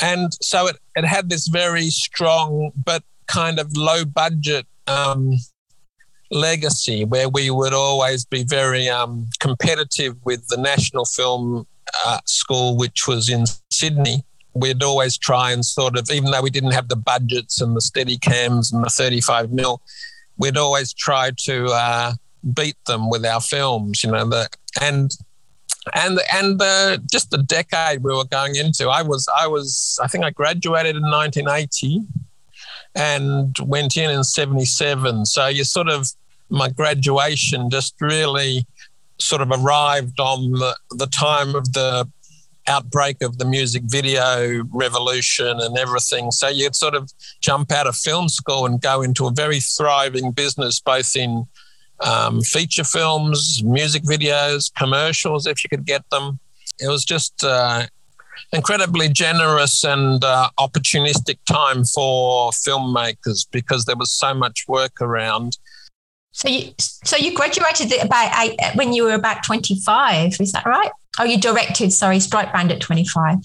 [0.02, 5.34] And so it, it had this very strong but kind of low budget um,
[6.32, 11.66] legacy where we would always be very um, competitive with the National Film
[12.06, 14.24] uh, School, which was in Sydney.
[14.54, 17.82] We'd always try and sort of, even though we didn't have the budgets and the
[17.82, 19.82] steady cams and the 35 mil,
[20.38, 22.14] we'd always try to uh,
[22.54, 24.48] beat them with our films, you know, the,
[24.82, 25.12] and
[25.94, 28.90] and and the, just the decade we were going into.
[28.90, 32.02] I was I was I think I graduated in 1980
[32.96, 35.26] and went in in 77.
[35.26, 36.08] So you sort of
[36.50, 38.66] my graduation just really
[39.20, 42.08] sort of arrived on the, the time of the
[42.68, 46.32] outbreak of the music video revolution and everything.
[46.32, 50.32] So you'd sort of jump out of film school and go into a very thriving
[50.32, 51.46] business, both in
[52.00, 56.40] um, feature films, music videos, commercials, if you could get them.
[56.80, 57.88] It was just uh,
[58.54, 65.58] incredibly generous and uh, opportunistic time for filmmakers because there was so much work around.
[66.38, 70.40] So you, so you graduated about eight, when you were about twenty five.
[70.40, 70.92] Is that right?
[71.20, 73.38] Oh, you directed, sorry, Strikebound at 25.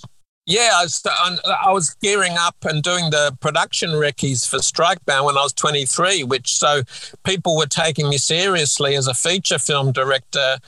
[0.44, 5.38] Yeah, I was, I was gearing up and doing the production recce's for Strikebound when
[5.38, 6.82] I was 23, which so
[7.24, 10.58] people were taking me seriously as a feature film director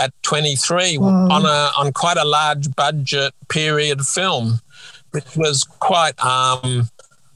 [0.00, 1.30] at 23 mm.
[1.30, 4.58] on a on quite a large budget period film,
[5.12, 6.88] which was quite um,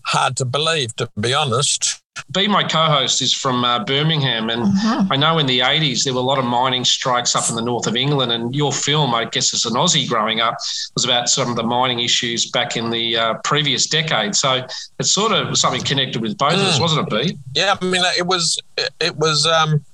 [0.07, 2.03] hard to believe, to be honest.
[2.31, 5.09] B, my co-host, is from uh, Birmingham, and Mhm.
[5.11, 7.63] I know in the '80s there were a lot of mining strikes up in the
[7.63, 8.33] north of England.
[8.33, 10.57] And your film, I guess, as an Aussie growing up,
[10.95, 14.35] was about some of the mining issues back in the uh, previous decade.
[14.35, 14.67] So
[14.99, 16.81] it's sort of something connected with both of us, Mm.
[16.81, 17.39] wasn't it, B?
[17.55, 18.59] Yeah, I mean, it was
[19.01, 19.85] it was um,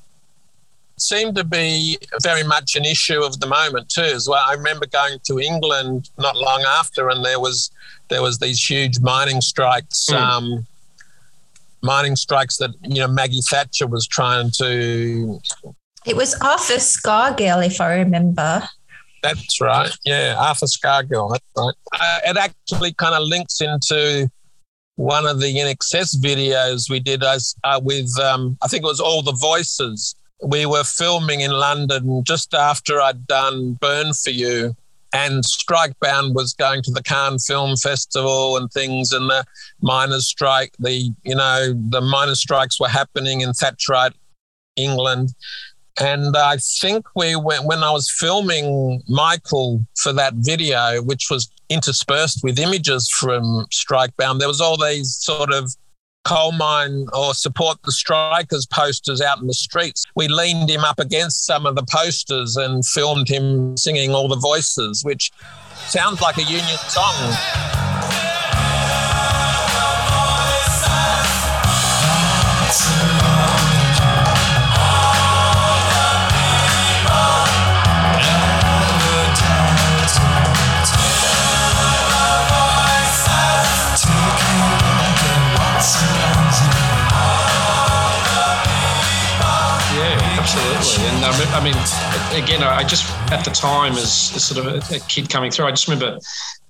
[0.99, 4.03] seemed to be very much an issue of the moment too.
[4.03, 7.71] As well, I remember going to England not long after, and there was
[8.09, 10.07] there was these huge mining strikes.
[10.11, 10.17] Mm.
[10.17, 10.67] Um,
[11.83, 15.41] mining strikes that you know Maggie Thatcher was trying to.
[16.07, 18.69] It was Arthur Scargill, if I remember.
[19.23, 19.91] That's right.
[20.05, 21.31] Yeah, Arthur Scargill.
[21.31, 21.75] That's right.
[21.93, 24.29] Uh, it actually kind of links into
[24.97, 29.01] one of the INXS videos we did as uh, with um, I think it was
[29.01, 30.17] All the Voices.
[30.45, 34.75] We were filming in London just after I'd done Burn for You,
[35.13, 39.45] and Strikebound was going to the Cannes Film Festival and things, and the
[39.81, 40.75] miners' strike.
[40.79, 44.15] The you know the miners' strikes were happening in Thatcherite
[44.77, 45.31] England.
[46.01, 51.51] And I think we went when I was filming Michael for that video, which was
[51.69, 54.39] interspersed with images from Strikebound.
[54.39, 55.75] There was all these sort of
[56.25, 60.05] coal mine or support the strikers posters out in the streets.
[60.15, 64.37] We leaned him up against some of the posters and filmed him singing all the
[64.37, 65.31] voices, which
[65.89, 67.82] sounds like a union song.
[91.55, 91.75] I mean,
[92.43, 95.67] again, I just at the time, as, as sort of a, a kid coming through,
[95.67, 96.19] I just remember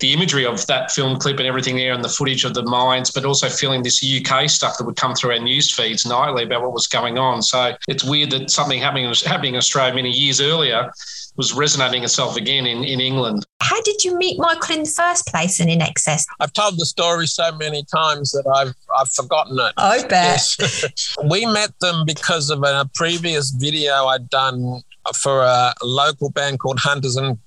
[0.01, 3.11] the imagery of that film clip and everything there, and the footage of the mines,
[3.11, 6.63] but also feeling this UK stuff that would come through our news feeds nightly about
[6.63, 7.43] what was going on.
[7.43, 10.91] So it's weird that something happening happening in Australia many years earlier
[11.37, 13.45] was resonating itself again in, in England.
[13.61, 16.25] How did you meet Michael in the first place and INXS?
[16.41, 19.73] I've told the story so many times that I've I've forgotten it.
[19.77, 20.57] I bet.
[20.59, 21.17] Yes.
[21.31, 24.83] we met them because of a previous video I'd done
[25.15, 27.39] for a local band called Hunters and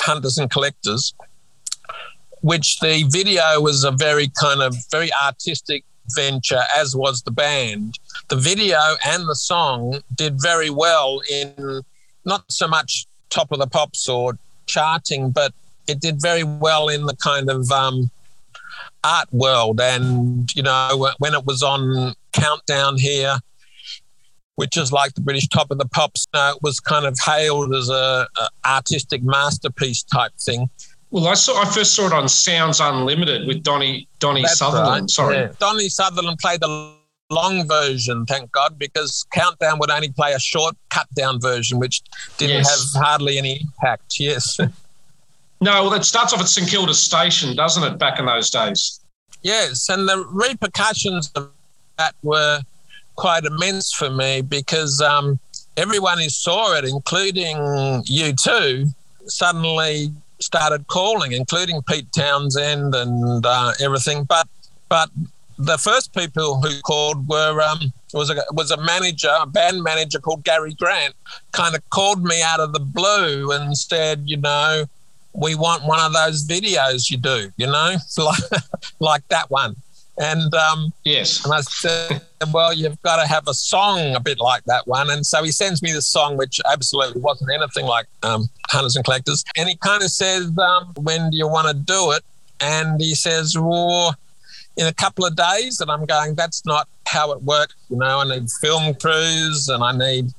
[0.00, 1.14] Hunters and Collectors,
[2.42, 7.98] which the video was a very kind of very artistic venture, as was the band.
[8.28, 11.82] The video and the song did very well in
[12.24, 15.52] not so much top of the pops or charting, but
[15.86, 18.10] it did very well in the kind of um,
[19.02, 19.80] art world.
[19.80, 23.38] And, you know, when it was on Countdown here,
[24.56, 27.18] which is like the British top of the pops, you know, it was kind of
[27.24, 30.68] hailed as a, a artistic masterpiece type thing.
[31.10, 35.02] Well, I saw I first saw it on Sounds Unlimited with Donnie Donnie Sutherland.
[35.02, 35.10] right.
[35.10, 35.36] Sorry.
[35.36, 35.52] Yeah.
[35.58, 36.94] Donnie Sutherland played the
[37.32, 42.02] long version, thank God, because Countdown would only play a short cut down version, which
[42.38, 42.92] didn't Yes.
[42.94, 44.18] have hardly any impact.
[44.20, 44.58] Yes.
[45.60, 47.96] No, well, it starts off at St Kilda Station, doesn't it?
[47.96, 48.98] Back in those days.
[49.42, 51.50] Yes, and the repercussions of
[51.98, 52.58] that were
[53.14, 55.38] quite immense for me because um,
[55.76, 58.88] everyone who saw it, including U2,
[59.26, 64.24] suddenly started calling, including Pete Townshend and uh, everything.
[64.24, 64.48] But
[64.88, 65.10] but
[65.64, 70.18] the first people who called were um, was a was a manager, a band manager
[70.18, 71.14] called Gary Grant,
[71.52, 74.84] kind of called me out of the blue and said, you know,
[75.32, 78.42] we want one of those videos you do, you know, like
[79.00, 79.76] like that one.
[80.18, 81.42] And um, Yes.
[81.42, 82.20] and I said,
[82.52, 85.08] well, you've got to have a song a bit like that one.
[85.08, 89.04] And so he sends me the song, which absolutely wasn't anything like um, Hunters and
[89.06, 89.42] Collectors.
[89.56, 92.22] And he kind of says, um, when do you want to do it?
[92.60, 94.14] And he says, well,
[94.76, 95.80] in a couple of days.
[95.80, 97.74] And I'm going, that's not how it works.
[97.90, 100.30] You know, I need film crews and I need,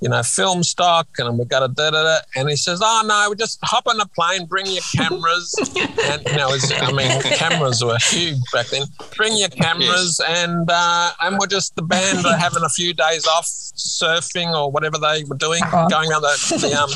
[0.00, 2.18] you know, film stock and we've got to da da da.
[2.34, 5.54] And he says, oh, no, we just hop on a plane, bring your cameras.
[6.10, 8.82] and, you know, it's, I mean, cameras were huge back then.
[9.16, 13.26] Bring your cameras and uh, and we're just the band are having a few days
[13.26, 15.86] off surfing or whatever they were doing, Uh-huh.
[15.88, 16.90] going around the, the um,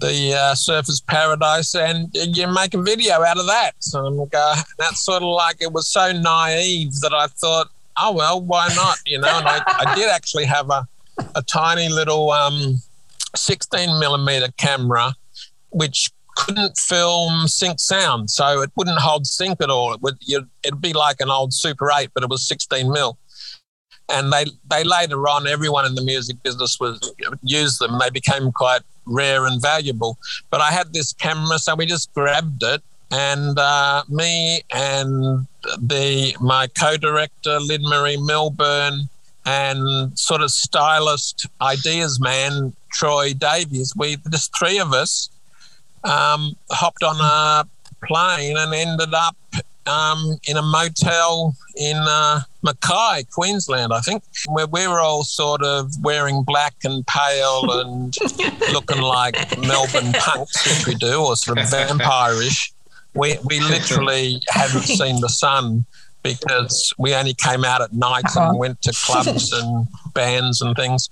[0.00, 3.72] the uh, surfers paradise and you make a video out of that.
[3.80, 7.70] So I'm like, uh, that's sort of like it was so naive that I thought
[8.02, 9.28] oh well why not you know?
[9.28, 10.86] And I, I did actually have a,
[11.34, 12.80] a tiny little um,
[13.36, 15.14] 16 millimeter camera
[15.70, 18.30] which couldn't film sync sound.
[18.30, 19.92] So it wouldn't hold sync at all.
[19.92, 23.18] It would it'd be like an old super 8 but it was 16 mil.
[24.08, 27.98] And they they later on everyone in the music business was used them.
[28.00, 30.18] They became quite rare and valuable
[30.50, 32.82] but i had this camera so we just grabbed it
[33.12, 35.46] and uh, me and
[35.78, 39.08] the my co-director Lynn-Maree Milburn
[39.44, 43.94] and sort of stylist ideas man Troy Davies.
[43.96, 45.30] We just three of us
[46.04, 47.66] um, hopped on a
[48.06, 49.36] plane and ended up
[49.90, 55.62] um, in a motel in uh, Mackay, Queensland, I think, where we were all sort
[55.62, 58.14] of wearing black and pale and
[58.72, 62.72] looking like Melbourne punks, if we do, or sort of vampirish.
[63.14, 65.84] We, we literally hadn't seen the sun
[66.22, 68.50] because we only came out at night uh-huh.
[68.50, 71.08] and went to clubs and bands and things.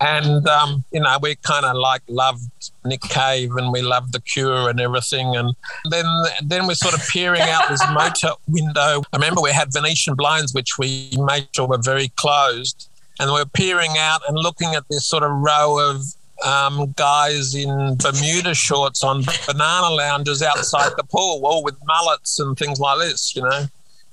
[0.00, 2.42] And, um, you know, we kind of like loved
[2.84, 5.36] Nick Cave and we loved The Cure and everything.
[5.36, 5.54] And
[5.90, 6.06] then
[6.44, 9.02] then we're sort of peering out this motor window.
[9.12, 12.88] I remember we had Venetian blinds, which we made sure were very closed.
[13.20, 16.02] And we we're peering out and looking at this sort of row of
[16.44, 22.58] um, guys in Bermuda shorts on banana lounges outside the pool, all with mullets and
[22.58, 23.68] things like this, you know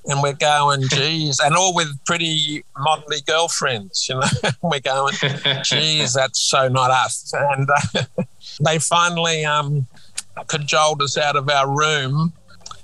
[0.06, 4.28] and we're going, geez, and all with pretty motley girlfriends, you know.
[4.62, 5.14] we're going,
[5.64, 7.32] geez, that's so not us.
[7.34, 8.04] And uh,
[8.66, 9.86] they finally um,
[10.48, 12.34] cajoled us out of our room,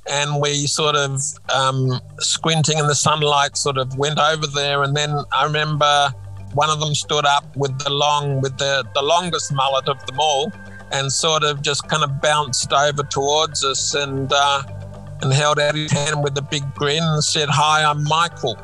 [0.10, 1.22] and we sort of
[1.54, 4.84] um, squinting in the sunlight, sort of went over there.
[4.84, 6.14] And then I remember
[6.54, 10.20] one of them stood up with the long, with the the longest mullet of them
[10.20, 10.52] all,
[10.92, 14.32] and sort of just kind of bounced over towards us and.
[14.32, 14.62] Uh,
[15.22, 18.58] and held out his hand with a big grin and said, Hi, I'm Michael.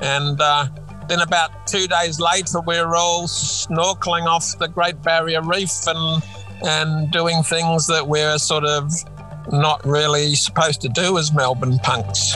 [0.00, 0.68] And uh,
[1.08, 6.22] then about two days later, we were all snorkeling off the Great Barrier Reef and,
[6.62, 8.92] and doing things that we're sort of
[9.52, 12.34] not really supposed to do as Melbourne punks.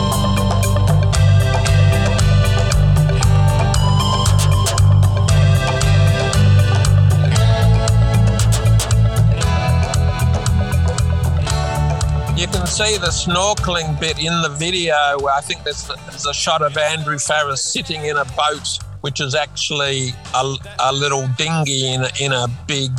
[12.43, 14.97] You can see the snorkeling bit in the video.
[15.33, 19.37] I think there's, there's a shot of Andrew Farriss sitting in a boat, which is
[19.37, 22.91] actually a, a little dinghy in a, in a big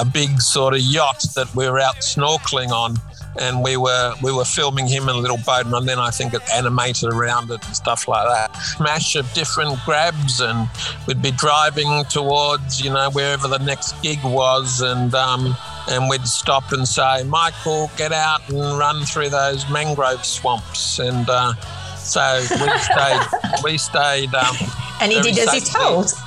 [0.00, 2.96] a big sort of yacht that we were out snorkeling on
[3.38, 6.34] and we were we were filming him in a little boat and then I think
[6.34, 8.56] it animated around it and stuff like that.
[8.56, 10.68] Smash of different grabs and
[11.06, 15.54] we'd be driving towards, you know, wherever the next gig was and um,
[15.88, 20.98] and we'd stop and say, Michael, get out and run through those mangrove swamps.
[20.98, 21.54] And uh,
[21.96, 23.20] so we stayed.
[23.64, 24.34] we stayed.
[24.34, 24.56] Um,
[25.00, 26.12] and he did as he told.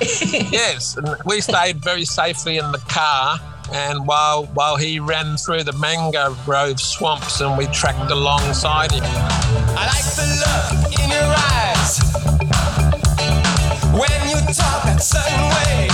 [0.52, 3.38] yes, and we stayed very safely in the car.
[3.72, 9.04] And while while he ran through the mangrove swamps, and we tracked alongside him.
[9.04, 12.00] I like the look in your eyes
[13.92, 15.89] when you talk that certain way.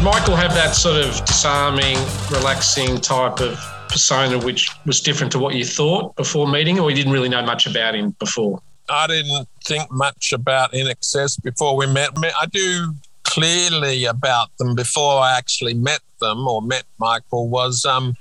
[0.00, 1.94] Did Michael have that sort of disarming,
[2.30, 3.58] relaxing type of
[3.90, 7.44] persona which was different to what you thought before meeting, or you didn't really know
[7.44, 8.62] much about him before?
[8.88, 12.12] I didn't think much about INXS before we met.
[12.16, 12.94] I do
[13.24, 18.16] clearly about them before I actually met them or met Michael was um,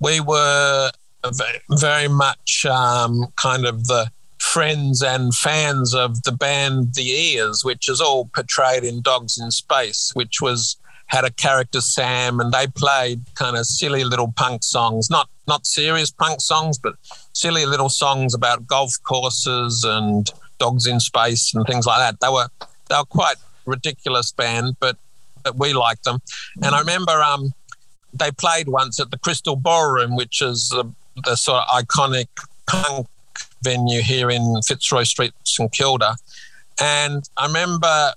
[0.00, 0.90] we were
[1.68, 7.90] very much um, kind of the friends and fans of the band The Ears, which
[7.90, 10.78] is all portrayed in Dogs in Space, which was
[11.10, 15.66] had a character Sam, and they played kind of silly little punk songs, not not
[15.66, 16.94] serious punk songs, but
[17.32, 22.20] silly little songs about golf courses and dogs in space and things like that.
[22.20, 22.48] They were
[22.88, 23.36] they were quite
[23.66, 24.96] ridiculous band, but
[25.42, 26.20] but we liked them.
[26.62, 27.54] And I remember um,
[28.12, 30.84] they played once at the Crystal Ballroom, which is the,
[31.24, 32.28] the sort of iconic
[32.66, 33.08] punk
[33.62, 36.16] venue here in Fitzroy Street, St Kilda.
[36.80, 38.12] And I remember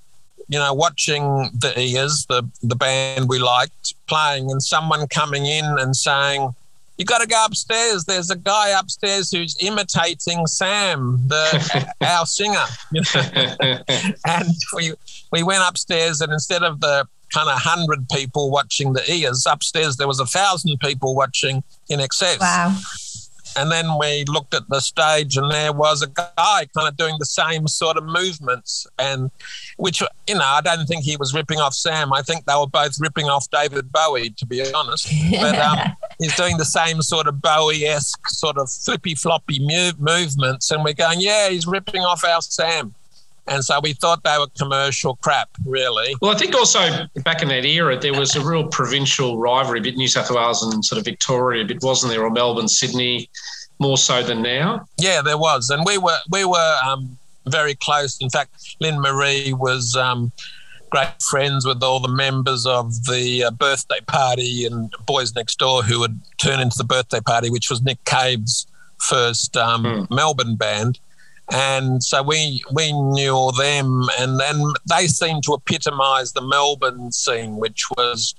[0.47, 1.23] you know, watching
[1.57, 6.53] the Ears, the, the band we liked, playing, and someone coming in and saying,
[6.97, 8.05] you got to go upstairs.
[8.05, 12.65] There's a guy upstairs who's imitating Sam, the our singer.
[14.25, 14.93] and we
[15.31, 19.97] we went upstairs, and instead of the kind of hundred people watching the ears upstairs,
[19.97, 22.39] there was a thousand people watching INXS.
[22.39, 22.77] Wow.
[23.55, 27.15] And then we looked at the stage, and there was a guy kind of doing
[27.19, 29.31] the same sort of movements, and
[29.77, 32.13] which you know I don't think he was ripping off Sam.
[32.13, 35.11] I think they were both ripping off David Bowie, to be honest.
[35.31, 35.79] But um,
[36.19, 39.59] he's doing the same sort of Bowie-esque sort of flippy floppy
[39.99, 42.93] movements, and we're going, yeah, he's ripping off our Sam.
[43.47, 46.15] And so we thought they were commercial crap, really.
[46.21, 49.81] Well, I think also back in that era, there was a real provincial rivalry, a
[49.81, 53.29] bit New South Wales and sort of Victoria, a bit wasn't there, or Melbourne, Sydney,
[53.79, 54.85] more so than now.
[54.97, 57.17] Yeah, there was, and we were we were um,
[57.47, 58.21] very close.
[58.21, 60.31] In fact, Lynn-Maree was um,
[60.89, 65.83] great friends with all the members of the uh, birthday party and Boys Next Door,
[65.83, 68.67] who would turn into the birthday party, which was Nick Cave's
[68.99, 70.09] first um, mm.
[70.09, 70.99] Melbourne band
[71.51, 77.57] and so we we knew them, and then they seemed to epitomise the Melbourne scene,
[77.57, 78.33] which was,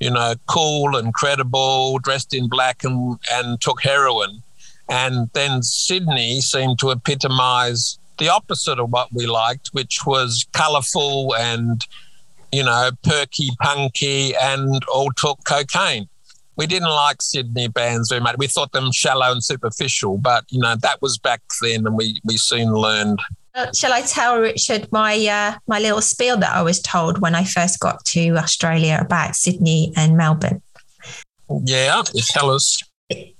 [0.00, 4.42] you know, cool and credible, dressed in black and and took heroin,
[4.88, 11.34] and then Sydney seemed to epitomise the opposite of what we liked, which was colourful
[11.36, 11.86] and,
[12.52, 16.06] you know, perky, punky, and all took cocaine
[16.56, 18.36] we didn't like Sydney bands very much.
[18.38, 22.20] We thought them shallow and superficial, but you know that was back then, and we
[22.24, 23.20] we soon learned.
[23.54, 27.34] Uh, shall I tell Richard my uh, my little spiel that I was told when
[27.34, 30.62] I first got to Australia about Sydney and Melbourne?
[31.64, 32.78] Yeah, tell us.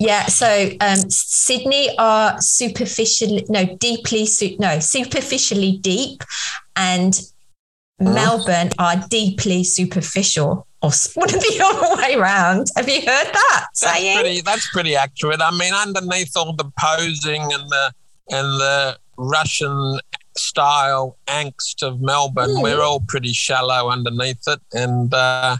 [0.01, 4.27] Yeah, so um, Sydney are superficially, no, deeply,
[4.59, 6.25] no, superficially deep,
[6.75, 8.15] and mm.
[8.15, 12.68] Melbourne are deeply superficial or would it be the other way around?
[12.76, 14.18] Have you heard that that's saying?
[14.18, 15.41] Pretty, that's pretty accurate.
[15.43, 17.93] I mean, underneath all the posing and the
[18.31, 19.99] and the Russian
[20.37, 22.62] style angst of Melbourne, mm.
[22.62, 25.59] we're all pretty shallow underneath it, and uh,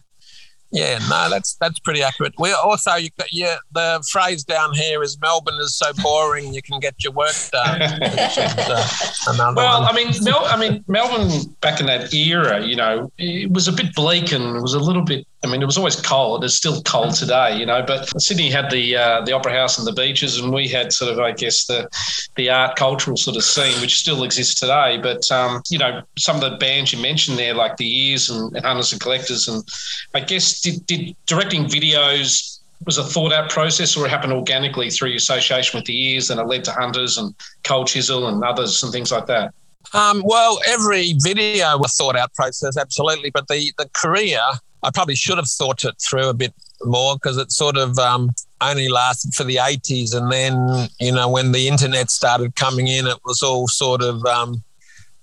[0.73, 2.35] yeah, no, that's that's pretty accurate.
[2.39, 6.62] We also you got yeah, the phrase down here is Melbourne is so boring you
[6.62, 7.83] can get your work done.
[8.03, 9.89] is, uh, well, one.
[9.89, 13.73] I mean, Mel, I mean, Melbourne back in that era, you know, it was a
[13.73, 16.45] bit bleak and it was a little bit I mean, it was always cold.
[16.45, 17.82] It's still cold today, you know.
[17.82, 21.11] But Sydney had the uh, the opera house and the beaches, and we had sort
[21.11, 21.88] of, I guess, the
[22.36, 24.99] the art cultural sort of scene, which still exists today.
[25.03, 28.55] But um, you know, some of the bands you mentioned there, like the Ears and,
[28.55, 29.66] and Hunters and Collectors, and
[30.14, 34.91] I guess did, did directing videos was a thought out process or it happened organically
[34.91, 38.43] through your association with the Ears and it led to Hunters and Cold Chisel and
[38.43, 39.53] others and things like that?
[39.93, 43.30] Um, well, every video was thought out process, absolutely.
[43.30, 44.41] But the, the career
[44.83, 48.31] I probably should have thought it through a bit more because it sort of um,
[48.61, 50.14] only lasted for the 80s.
[50.14, 54.24] And then, you know, when the internet started coming in, it was all sort of
[54.24, 54.62] um,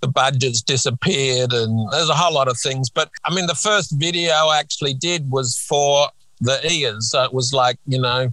[0.02, 2.90] the budgets disappeared and there's a whole lot of things.
[2.90, 7.12] But I mean, the first video I actually did was for the ears.
[7.12, 8.32] So it was like, you know,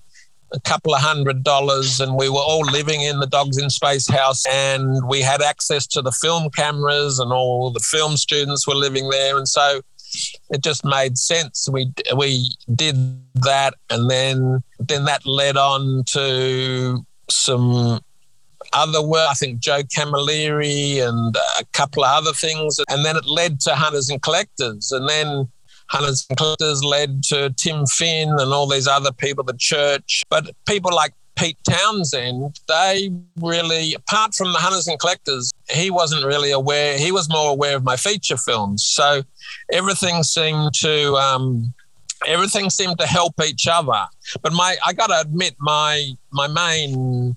[0.53, 4.09] a couple of hundred dollars and we were all living in the dogs in space
[4.09, 8.75] house and we had access to the film cameras and all the film students were
[8.75, 9.81] living there and so
[10.51, 11.69] it just made sense.
[11.71, 12.97] We we did
[13.35, 18.01] that, and then then that led on to some
[18.73, 19.29] other work.
[19.31, 23.75] I think Joe Camilleri and a couple of other things, and then it led to
[23.75, 25.49] Hunters and Collectors, and then
[25.89, 30.23] Hunters and Collectors led to Tim Finn and all these other people, the church.
[30.31, 33.11] But people like Pete Townshend, they
[33.41, 36.99] really, apart from the Hunters and Collectors, he wasn't really aware.
[36.99, 38.85] He was more aware of my feature films.
[38.85, 39.23] So
[39.73, 41.75] everything seemed to um,
[42.27, 44.07] everything seemed to help each other.
[44.43, 47.37] But my, I got to admit, my my main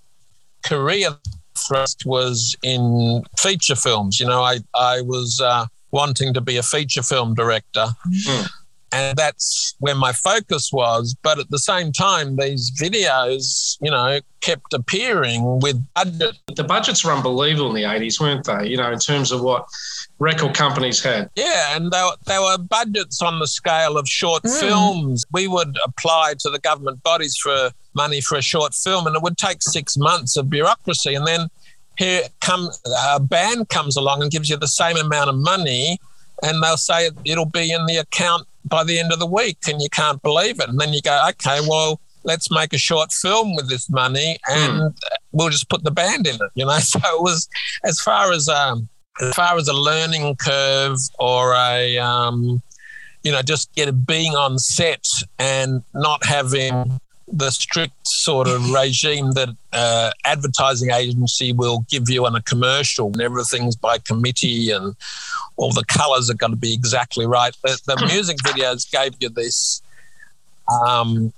[0.63, 1.09] career
[1.55, 4.19] thrust was in feature films.
[4.19, 7.87] You know, I I was uh, wanting to be a feature film director.
[8.07, 8.49] Mm
[8.91, 11.15] and that's where my focus was.
[11.21, 16.37] But at the same time, these videos, you know, kept appearing with budget.
[16.55, 18.67] The budgets were unbelievable in the 80s, weren't they?
[18.67, 19.67] You know, in terms of what
[20.19, 21.29] record companies had.
[21.35, 24.59] Yeah, and there, there were budgets on the scale of short mm.
[24.59, 25.25] films.
[25.31, 29.21] We would apply to the government bodies for money for a short film, and it
[29.21, 31.13] would take six months of bureaucracy.
[31.15, 31.49] And then
[31.97, 32.69] here come
[33.09, 35.97] a band comes along and gives you the same amount of money
[36.43, 39.81] and they'll say it'll be in the account by the end of the week, and
[39.81, 40.69] you can't believe it.
[40.69, 44.73] And then you go, okay, well, let's make a short film with this money, and
[44.73, 44.95] mm.
[45.31, 46.51] we'll just put the band in it.
[46.55, 47.47] You know, so it was
[47.83, 48.87] as far as um,
[49.21, 52.61] as far as a learning curve or a um,
[53.23, 55.05] you know just get being on set
[55.39, 62.25] and not having the strict sort of regime that uh, advertising agency will give you
[62.25, 64.95] on a commercial and everything's by committee and
[65.57, 67.55] all the colors are going to be exactly right.
[67.63, 69.81] The, the music videos gave you this
[70.71, 71.33] um,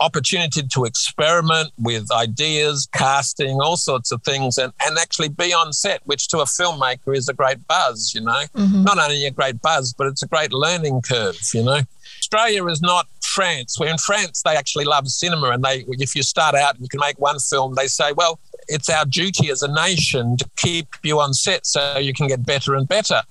[0.00, 5.72] opportunity to experiment with ideas, casting, all sorts of things, and, and actually be on
[5.72, 8.42] set, which to a filmmaker is a great buzz, you know.
[8.54, 8.84] Mm-hmm.
[8.84, 11.80] Not only a great buzz, but it's a great learning curve, you know.
[12.18, 13.78] Australia is not France.
[13.78, 16.88] Where in France they actually love cinema, and they if you start out and you
[16.88, 18.38] can make one film, they say, well,
[18.68, 22.44] it's our duty as a nation to keep you on set so you can get
[22.44, 23.22] better and better.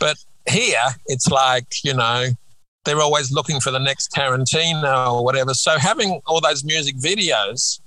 [0.00, 0.16] But
[0.48, 2.28] here, it's like, you know,
[2.84, 5.52] they're always looking for the next Tarantino or whatever.
[5.54, 7.80] So having all those music videos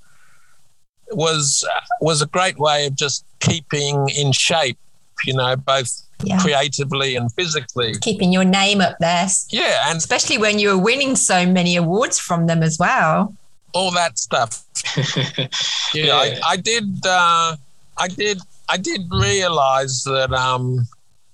[1.12, 1.68] was
[2.00, 4.78] was a great way of just keeping in shape,
[5.26, 6.40] you know, both yeah.
[6.40, 7.94] creatively and physically.
[8.02, 9.28] Keeping your name up there.
[9.50, 13.36] Yeah, and especially when you were winning so many awards from them as well.
[13.74, 14.64] All that stuff.
[14.96, 15.48] yeah,
[15.94, 16.14] yeah.
[16.14, 17.06] I, I, did.
[17.06, 17.56] Uh,
[17.98, 18.40] I did.
[18.68, 20.88] I did realize that um,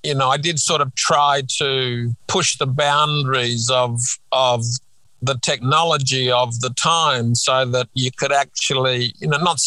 [0.04, 4.00] you know, I did sort of try to push the boundaries of
[4.32, 4.64] of
[5.22, 9.60] the technology of the time so that you could actually, you know, not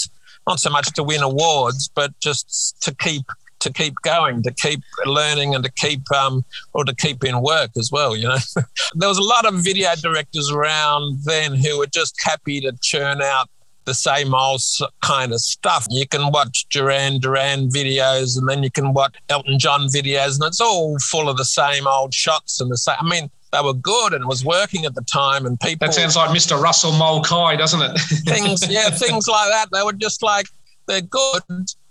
[0.47, 3.25] not so much to win awards, but just to keep
[3.61, 7.71] to keep going, to keep learning, and to keep um, or to keep in work
[7.79, 8.17] as well.
[8.17, 8.37] You know,
[8.95, 13.23] there was a lot of video directors around then who were just happy to churn
[13.23, 13.49] out
[13.85, 14.61] the same old
[15.03, 15.87] kind of stuff.
[15.91, 20.45] You can watch Duran Duran videos and then you can watch Elton John videos, and
[20.45, 22.97] it's all full of the same old shots and the same.
[23.01, 25.87] I mean, they were good and it was working at the time, and people.
[25.87, 26.61] That sounds like Mr.
[26.61, 27.99] Russell Mulcahy, doesn't it?
[28.27, 29.69] things, yeah, things like that.
[29.73, 30.47] They were just like
[30.87, 31.43] they're good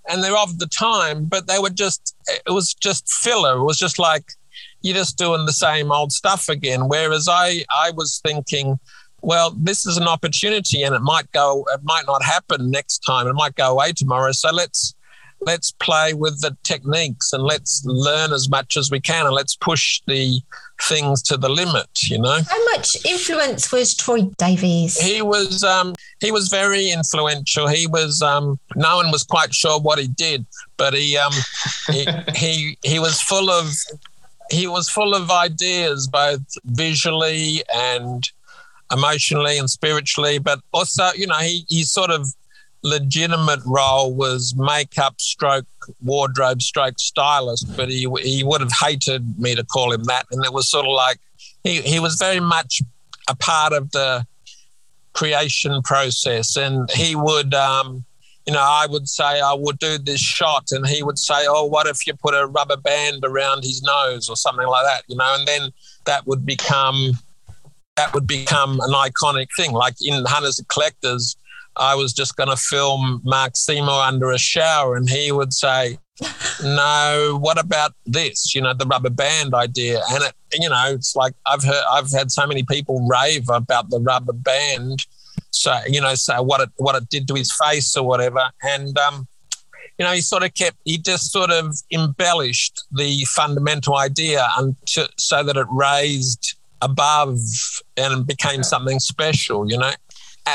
[0.10, 3.58] and they're of the time, but they were just it was just filler.
[3.58, 4.26] It was just like
[4.82, 6.88] you're just doing the same old stuff again.
[6.88, 8.80] Whereas I I was thinking
[9.22, 13.28] well, this is an opportunity and it might go, it might not happen next time.
[13.28, 14.32] It might go away tomorrow.
[14.32, 14.96] So let's,
[15.42, 19.56] let's play with the techniques and let's learn as much as we can and let's
[19.56, 20.42] push the
[20.82, 22.40] things to the limit, you know.
[22.48, 25.00] How much influence was Troy Davies?
[25.00, 27.68] He was, um, he was very influential.
[27.68, 30.46] He was, um, no one was quite sure what he did,
[30.78, 31.34] but he, um,
[31.88, 33.72] he, he, he was full of,
[34.52, 38.30] he was full of ideas, both visually and
[38.92, 42.34] emotionally and spiritually, but also, you know, he, he sort of
[42.84, 45.68] legitimate role was makeup stroke
[46.04, 50.26] wardrobe stroke stylist, but he he would have hated me to call him that.
[50.32, 51.20] And it was sort of like
[51.64, 52.82] he, he was very much
[53.28, 54.26] a part of the
[55.14, 56.56] creation process.
[56.56, 58.06] And he would um,
[58.46, 61.66] you know, I would say I would do this shot, and he would say, "Oh,
[61.66, 65.18] what if you put a rubber band around his nose or something like that?" You
[65.18, 65.72] know, and then
[66.06, 67.14] that would become
[67.96, 69.74] that would become an iconic thing.
[69.74, 71.36] Like in Hunters and Collectors,
[71.80, 75.98] I was just going to film Mark Seymour under a shower, and he would say,
[76.64, 78.54] "No, what about this?
[78.54, 82.12] You know, the rubber band idea." And it, you know, it's like I've heard, I've
[82.12, 85.06] had so many people rave about the rubber band.
[85.52, 88.98] So you know, so what it what it did to his face or whatever, and
[88.98, 89.28] um,
[90.00, 95.08] you know, he sort of kept, he just sort of embellished the fundamental idea until,
[95.18, 97.38] so that it raised above
[97.98, 99.92] and became something special, you know.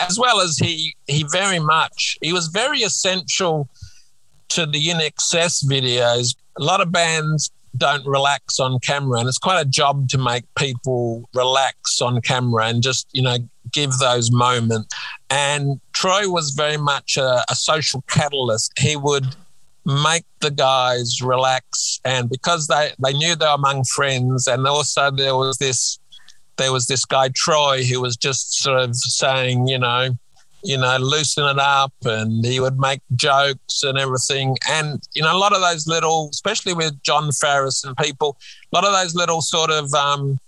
[0.02, 3.68] As well as he he very much he was very essential
[4.50, 6.34] to the INXS videos.
[6.58, 10.44] A lot of bands don't relax on camera and it's quite a job to make
[10.56, 13.36] people relax on camera and just you know
[13.72, 14.94] give those moments
[15.30, 19.34] and troy was very much a, a, social catalyst he would
[19.84, 25.10] make the guys relax and because they they knew they were among friends and also
[25.10, 25.98] there was this
[26.56, 30.16] there was this guy Troy who was just sort of saying, you know,
[30.62, 34.56] you know, loosen it up, and he would make jokes and everything.
[34.68, 38.38] And you know, a lot of those little, especially with Jon Farriss and people,
[38.72, 40.38] a lot of those little sort of um,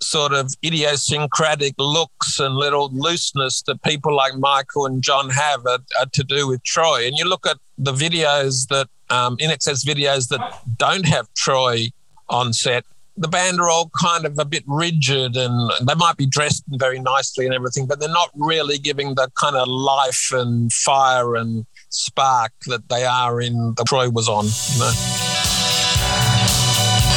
[0.00, 5.80] sort of idiosyncratic looks and little looseness that people like Michael and Jon have are,
[5.98, 7.06] are to do with Troy.
[7.06, 11.88] And you look at the videos that um, INXS videos that don't have Troy
[12.28, 12.84] on set,
[13.16, 16.98] the band are all kind of a bit rigid and they might be dressed very
[16.98, 21.64] nicely and everything, but they're not really giving the kind of life and fire and
[21.90, 24.92] spark that they are in the Troy was on, you know.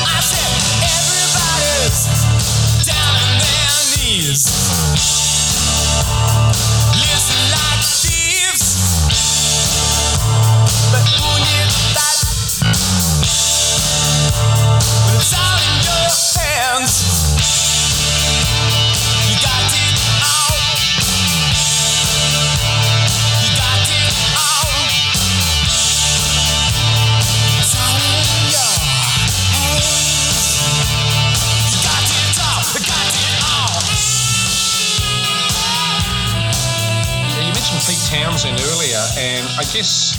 [0.05, 0.53] I said
[0.85, 2.05] everybody's
[2.85, 4.67] down on their knees.
[15.29, 15.86] Townshend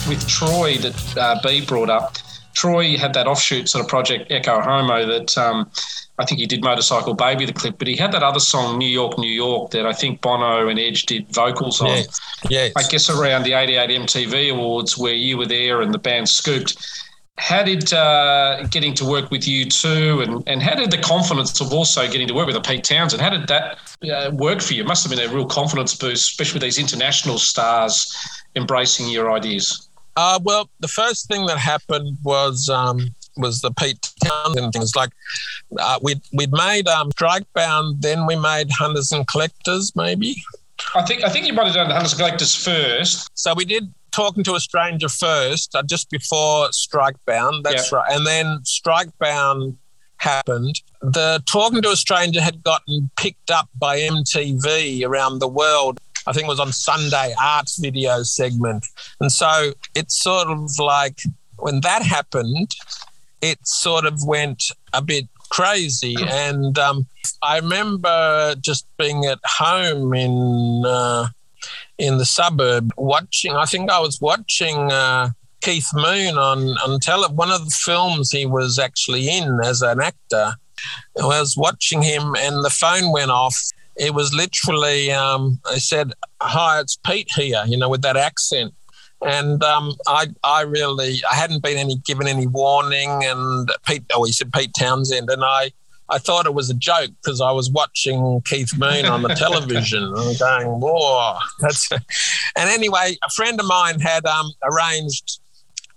[0.09, 2.16] with Troy that uh, B brought up,
[2.54, 5.70] Troy had that offshoot sort of project Ecco Homo that um,
[6.18, 8.88] I think he did Motorcycle Baby, the clip, but he had that other song New
[8.88, 11.88] York, New York that I think Bono and Edge did vocals on.
[11.88, 12.20] Yes.
[12.50, 12.72] yes.
[12.76, 16.76] I guess around the 88 MTV Awards where you were there and the band scooped.
[17.38, 21.72] How did uh, getting to work with U2 and, and how did the confidence of
[21.72, 23.78] also getting to work with a Pete Townshend, how did that
[24.12, 24.82] uh, work for you?
[24.82, 28.12] It must have been a real confidence boost, especially with these international stars
[28.56, 29.88] embracing your ideas.
[30.16, 34.95] Uh, well, the first thing that happened was um, was the Pete Townshend things.
[34.95, 35.11] Like
[35.78, 40.36] uh, we'd we'd made um, Strikebound, then we made Hunters and Collectors, maybe.
[40.95, 43.28] I think I think you might have done Hunters and Collectors first.
[43.34, 47.62] So we did Talking to a Stranger first, uh, just before Strikebound.
[47.62, 47.99] That's yeah.
[47.99, 49.76] right, and then Strikebound
[50.16, 50.80] happened.
[51.01, 56.01] The Talking to a Stranger had gotten picked up by MTV around the world.
[56.26, 58.84] I think it was on Sunday Arts video segment.
[59.20, 61.20] And so it's sort of like
[61.59, 62.70] when that happened,
[63.41, 66.16] it sort of went a bit crazy.
[66.28, 67.07] And um,
[67.43, 71.28] I remember just being at home in uh,
[71.99, 73.55] in the suburb watching.
[73.55, 74.93] I think I was watching.
[74.93, 75.30] Uh,
[75.61, 80.01] Keith Moon on on tele one of the films he was actually in as an
[80.01, 80.55] actor.
[81.20, 83.59] I was watching him and the phone went off.
[83.97, 88.72] It was literally um, I said, "Hi, it's Pete here," you know, with that accent
[89.22, 93.24] and um, I, I really, I hadn't been any given any warning.
[93.24, 95.72] And Pete, oh, he said Pete Townshend, and I,
[96.08, 100.02] I thought it was a joke because I was watching Keith Moon on the television
[100.16, 101.90] and going, "Whoa!" That's.
[101.90, 105.40] And anyway, a friend of mine had um, arranged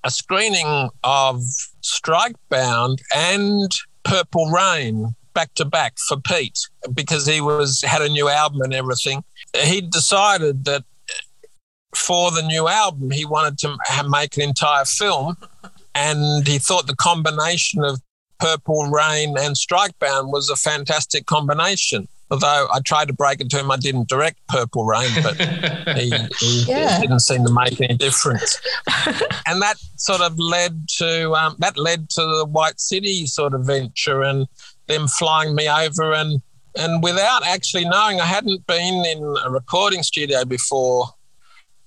[0.03, 1.41] a screening of
[1.83, 3.71] Strikebound and
[4.03, 6.59] Purple Rain back to back for Pete
[6.93, 9.23] because he was had a new album and everything.
[9.55, 10.83] He decided that
[11.95, 13.77] for the new album, he wanted to
[14.09, 15.37] make an entire film,
[15.93, 18.01] and he thought the combination of
[18.39, 22.07] Purple Rain and Strikebound was a fantastic combination.
[22.31, 25.35] Although I tried to break it to him, I didn't direct Purple Rain, but
[25.97, 26.99] he, he yeah.
[27.01, 28.59] didn't seem to make any difference.
[29.45, 33.65] and that sort of led to um, that led to the White City sort of
[33.65, 34.47] venture and
[34.87, 36.41] them flying me over and
[36.77, 41.09] and without actually knowing, I hadn't been in a recording studio before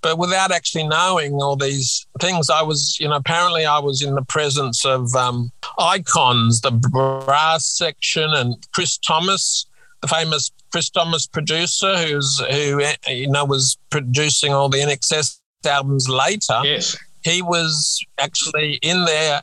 [0.05, 4.15] but without actually knowing all these things, I was, you know, apparently I was in
[4.15, 9.67] the presence of um, icons, the brass section, and Chris Thomas,
[10.03, 16.07] the famous Chris Thomas producer, who's who you know was producing all the INXS albums
[16.07, 16.61] later.
[16.65, 19.41] Yes, he was actually in there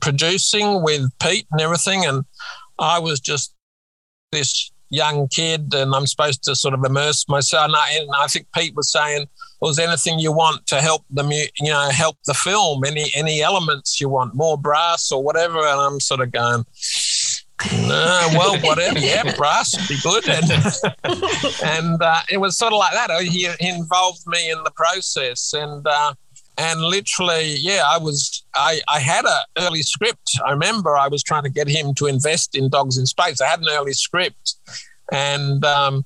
[0.00, 2.24] producing with Pete and everything, and
[2.78, 3.52] I was just
[4.32, 7.66] this young kid, and I'm supposed to sort of immerse myself.
[7.66, 9.28] And I, and I think Pete was saying
[9.60, 11.22] was anything you want to help the
[11.58, 15.78] you know help the film any any elements you want more brass or whatever and
[15.78, 16.64] i'm sort of going
[17.72, 18.98] no, well, whatever.
[18.98, 20.26] Yeah, brass would be good.
[20.28, 20.50] And,
[21.62, 23.10] and uh, it was sort of like that.
[23.22, 26.14] He, he involved me in the process, and uh,
[26.60, 28.44] and literally, yeah, I was.
[28.54, 30.28] I I had a early script.
[30.46, 33.40] I remember I was trying to get him to invest in Dogs in Space.
[33.40, 34.56] I had an early script,
[35.10, 36.04] and um,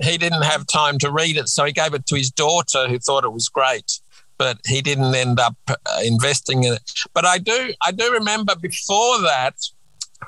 [0.00, 2.98] he didn't have time to read it, so he gave it to his daughter, who
[2.98, 4.00] thought it was great.
[4.38, 6.90] But he didn't end up uh, investing in it.
[7.12, 9.54] But I do, I do remember before that,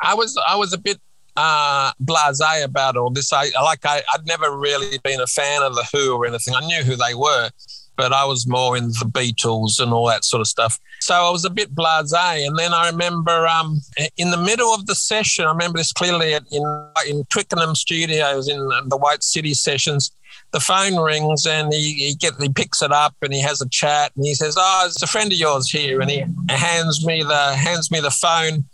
[0.02, 1.00] I was, I was a bit
[1.34, 3.32] uh, blasé about all this.
[3.32, 6.54] I like, I, I'd never really been a fan of the Who or anything.
[6.54, 7.48] I knew who they were,
[7.96, 10.78] but I was more in the Beatles and all that sort of stuff.
[11.00, 12.46] So I was a bit blasé.
[12.46, 13.80] And then I remember um,
[14.16, 16.64] in the middle of the session, I remember this clearly in,
[17.06, 20.10] in Twickenham Studios in the White City sessions.
[20.52, 23.68] The phone rings and he, he get he picks it up and he has a
[23.70, 27.22] chat and he says, "Oh, it's a friend of yours here," and he hands me
[27.22, 28.64] the hands me the phone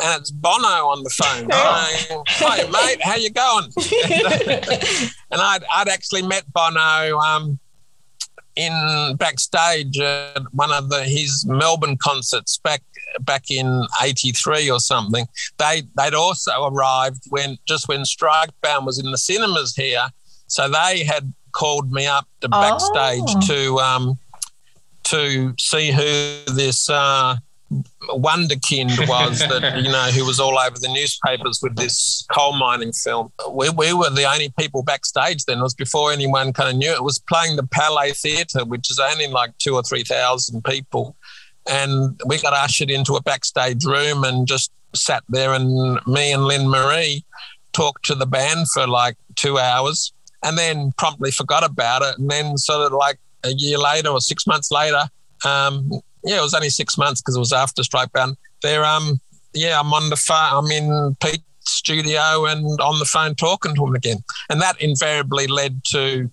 [0.00, 3.72] and it's Bono on the phone saying, "Hi, mate, how you going?"
[5.30, 7.58] and I'd, I'd actually met Bono um,
[8.58, 12.82] in backstage at one of the his Melbourne concerts back
[13.20, 15.26] back in '83 or something.
[15.58, 20.08] They they'd also arrived when just when Strikebound was in the cinemas here,
[20.48, 23.40] so they had called me up to backstage oh.
[23.46, 24.18] to um,
[25.04, 27.36] to see who this uh,
[27.70, 32.92] wonderkind was that you know who was all over the newspapers with this coal mining
[32.92, 33.30] film.
[33.50, 35.58] We, we were the only people backstage then.
[35.58, 37.02] It was before anyone kind of knew it.
[37.04, 41.16] was playing the Palais Theatre, which is only like two or three thousand people,
[41.68, 45.52] and we got ushered into a backstage room and just sat there.
[45.52, 47.22] And me and Lynn-Maree
[47.72, 50.12] talked to the band for like two hours,
[50.42, 52.18] and then promptly forgot about it.
[52.18, 55.04] And then sort of like a year later or six months later.
[55.44, 58.36] Um, yeah, it was only six months because it was after Strikebound.
[58.62, 59.20] they're um
[59.54, 60.64] yeah, I'm on the phone.
[60.64, 64.18] I'm in Pete's studio and on the phone talking to him again,
[64.50, 66.30] and that invariably led to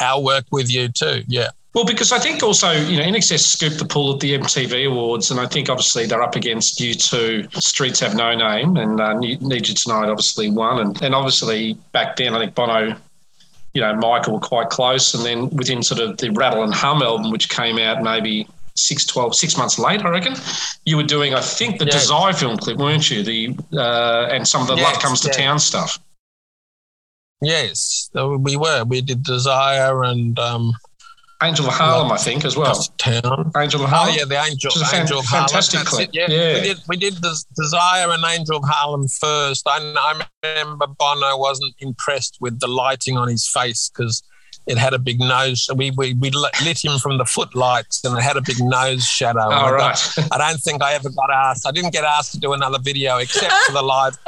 [0.00, 1.24] our work with U2.
[1.28, 1.48] Yeah.
[1.72, 5.30] Well, because I think also, you know, INXS scooped the pool at the MTV Awards,
[5.30, 9.40] and I think obviously they're up against U2, Streets Have No Name, and uh, Need
[9.40, 10.80] You Tonight obviously won.
[10.80, 12.96] And, and obviously back then, I think Bono,
[13.72, 15.14] you know, Michael were quite close.
[15.14, 18.48] And then within sort of the Rattle and Hum album, which came out maybe
[18.80, 20.34] six, 12, six months later, I reckon,
[20.84, 22.02] you were doing, I think, the yes.
[22.02, 23.22] Desire film clip, weren't you?
[23.22, 25.28] The uh, And some of the yes, Love Comes to.
[25.30, 25.98] Town stuff.
[27.42, 28.84] Yes, we were.
[28.84, 30.72] We did Desire and um,
[31.42, 32.74] Angel of Harlem, I think, as well.
[32.98, 33.50] Town.
[33.56, 34.14] Angel of Harlem.
[34.14, 34.70] Oh yeah, the Angel.
[34.92, 36.06] Angel of fantastic Harlem.
[36.06, 36.10] clip.
[36.12, 36.26] Yeah.
[36.28, 36.54] yeah.
[36.54, 36.78] we did.
[36.88, 37.14] We did
[37.56, 39.66] Desire and Angel of Harlem first.
[39.66, 44.22] I, I remember Bono wasn't impressed with the lighting on his face because
[44.70, 45.68] it had a big nose.
[45.74, 49.46] We, we, we lit him from the footlights and it had a big nose shadow.
[49.46, 50.14] Oh, I, right.
[50.30, 51.66] I don't think I ever got asked.
[51.66, 54.16] I didn't get asked to do another video except for the live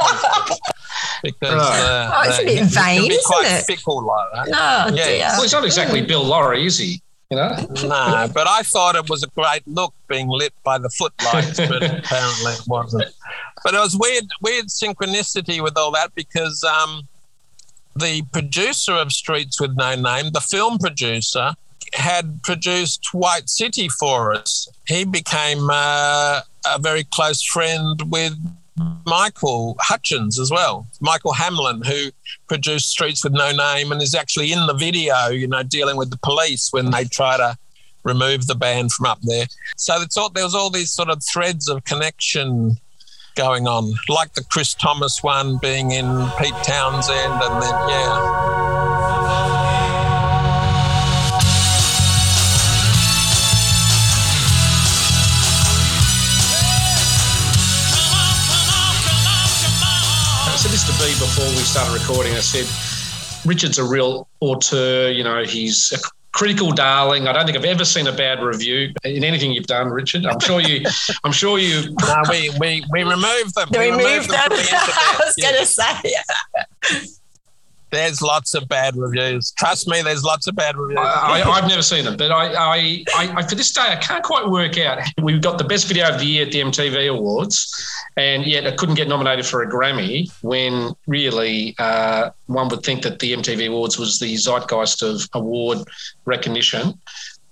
[1.22, 1.80] because right.
[1.80, 3.64] uh, oh, it's a bit vain, isn't quite it?
[3.64, 4.48] fickle like that.
[4.48, 5.04] Oh, yeah.
[5.04, 5.26] Dear.
[5.30, 7.00] Well, it's not exactly Bill Lawry, is he?
[7.30, 7.66] You know?
[7.84, 11.82] no, but I thought it was a great look being lit by the footlights, but
[11.98, 13.14] apparently it wasn't.
[13.64, 17.08] But it was weird, weird synchronicity with all that because um,
[17.96, 21.52] the producer of Streets with No Name, the film producer,
[21.94, 24.68] had produced White City for us.
[24.86, 28.34] He became uh, a very close friend with
[29.06, 30.86] Michael Hutchence as well.
[31.00, 32.10] Michael Hamlyn, who
[32.48, 36.10] produced Streets with No Name and is actually in the video, you know, dealing with
[36.10, 37.56] the police when they try to
[38.04, 39.46] remove the band from up there.
[39.76, 42.76] So it's all, there was all these sort of threads of connection
[43.34, 46.06] going on, like the Chris Thomas one being in
[46.38, 48.62] Pete Townshend, and then yeah.
[60.44, 62.34] I said this to B before we started recording.
[62.34, 62.66] I said,
[63.48, 65.10] Richard's a real auteur.
[65.10, 65.98] You know, he's a
[66.32, 67.28] critical darling.
[67.28, 70.24] I don't think I've ever seen a bad review in anything you've done, Richard.
[70.26, 70.86] I'm sure you.
[71.24, 71.94] I'm sure you.
[72.00, 73.68] no, we we we removed them.
[73.72, 74.48] We, we removed, them.
[74.48, 74.58] them.
[74.72, 75.52] I was yeah.
[75.52, 77.12] going to say.
[77.92, 79.52] There's lots of bad reviews.
[79.52, 80.98] Trust me, there's lots of bad reviews.
[80.98, 84.48] I, have never seen them, but I, I, I, for this day, I can't quite
[84.48, 84.98] work out.
[85.22, 87.70] We got the best video of the year at the MTV Awards,
[88.16, 90.32] and yet I couldn't get nominated for a Grammy.
[90.42, 95.86] When really, uh, one would think that the MTV Awards was the zeitgeist of award
[96.24, 96.98] recognition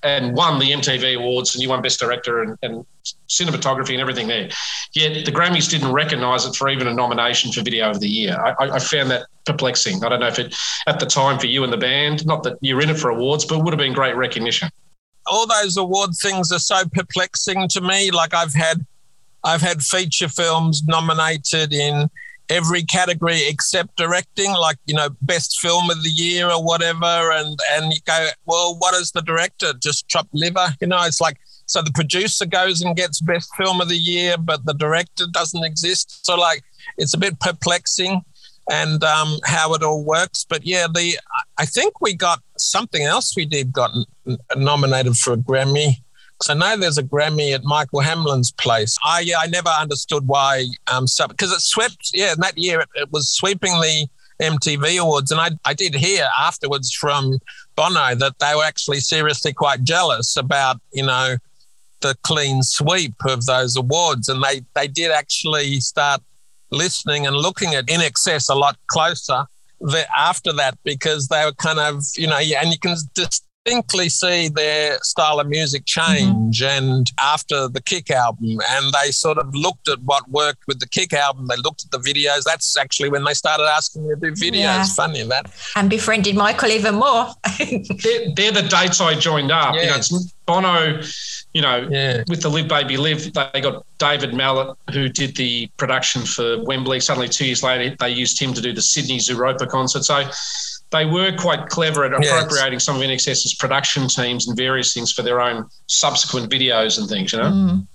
[0.02, 2.86] and won the MTV Awards, and you won Best Director and, and,
[3.28, 4.48] cinematography and everything there.
[4.92, 8.36] Yet the Grammys didn't recognise it for even a nomination for Video of the Year.
[8.38, 10.04] I, I, found that perplexing.
[10.04, 10.54] I don't know if it,
[10.86, 13.44] at the time for you and the band, not that you're in it for awards,
[13.44, 14.68] but would have been great recognition.
[15.26, 18.10] All those award things are so perplexing to me.
[18.10, 18.84] Like I've had,
[19.44, 22.10] I've had feature films nominated in
[22.50, 27.58] every category except directing, like you know, best film of the year or whatever, and
[27.72, 29.72] and you go, well, what is the director?
[29.82, 31.02] Just chop liver, you know?
[31.04, 34.74] It's like so the producer goes and gets best film of the year, but the
[34.74, 36.26] director doesn't exist.
[36.26, 36.62] So like
[36.98, 38.22] it's a bit perplexing
[38.70, 40.44] and um, how it all works.
[40.48, 41.18] But yeah, the
[41.58, 43.90] I think we got something else we did got
[44.56, 45.96] nominated for a Grammy
[46.42, 48.96] so I know there's a Grammy at Michael Hamlyn's place.
[49.04, 50.66] I I never understood why.
[50.90, 52.10] Um, because it swept.
[52.14, 54.06] Yeah, that year it, it, was sweeping the
[54.40, 57.38] MTV Awards, and I I did hear afterwards from
[57.76, 61.36] Bono that they were actually seriously quite jealous about you know
[62.00, 66.22] the clean sweep of those awards, and they they did actually start
[66.70, 69.44] listening and looking at INXS a lot closer
[70.16, 74.48] after that because they were kind of you know and you can just distinctly see
[74.48, 76.84] their style of music change mm-hmm.
[76.84, 80.88] and after the kick album and they sort of looked at what worked with the
[80.88, 84.20] kick album they looked at the videos that's actually when they started asking me to
[84.20, 84.84] do videos yeah.
[84.84, 87.26] funny that and befriended michael even more
[87.58, 89.82] they're, they're, the dates i joined up yeah.
[89.82, 91.00] you know it's bono
[91.54, 92.24] you know yeah.
[92.28, 96.98] with the live baby live they got david mallet who did the production for wembley
[96.98, 100.28] suddenly two years later they used him to do the sydney zooropa concert so
[100.90, 102.84] they were quite clever at appropriating yes.
[102.84, 107.32] some of INXS's production teams and various things for their own subsequent videos and things,
[107.32, 107.50] you know?
[107.50, 107.86] Mm.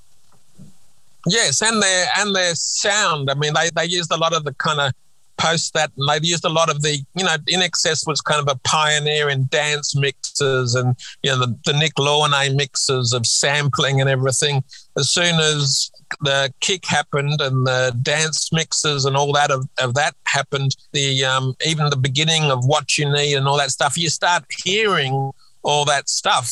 [1.27, 3.31] Yes, and their and their sound.
[3.31, 4.93] I mean, they, they used a lot of the kind of
[5.37, 8.47] post that, and they've used a lot of the, you know, INXS was kind of
[8.47, 13.99] a pioneer in dance mixes and, you know, the, the Nick Launay mixes of sampling
[13.99, 14.63] and everything.
[14.97, 15.91] As soon as
[16.21, 21.25] the kick happened and the dance mixes and all that of, of that happened, the
[21.25, 25.31] um, even the beginning of what you need and all that stuff, you start hearing
[25.63, 26.51] all that stuff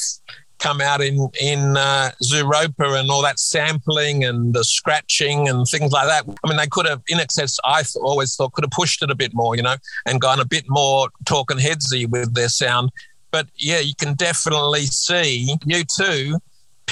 [0.60, 6.08] come out in in uh, and all that sampling and the scratching and things like
[6.08, 6.24] that.
[6.44, 9.34] I mean, they could have, INXS, I always thought, could have pushed it a bit
[9.34, 12.92] more, you know, and gone a bit more talking headsy with their sound.
[13.32, 16.40] But yeah, you can definitely see U2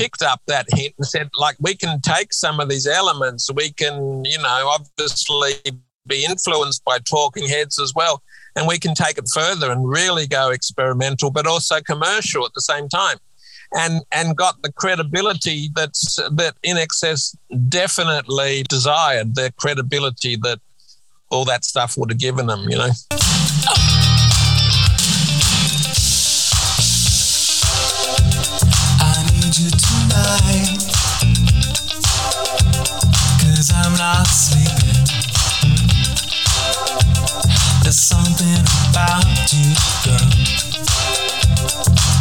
[0.01, 3.51] picked up that hint and said, like, we can take some of these elements.
[3.53, 5.53] We can, you know, obviously
[6.07, 8.23] be influenced by talking heads as well.
[8.55, 12.61] And we can take it further and really go experimental, but also commercial at the
[12.61, 13.17] same time.
[13.73, 17.37] And, and got the credibility that's that in INXS
[17.69, 20.59] definitely desired, the credibility that
[21.29, 22.89] all that stuff would have given them, you know.
[23.13, 23.80] Oh,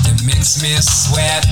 [0.04, 1.44] that makes me sweat.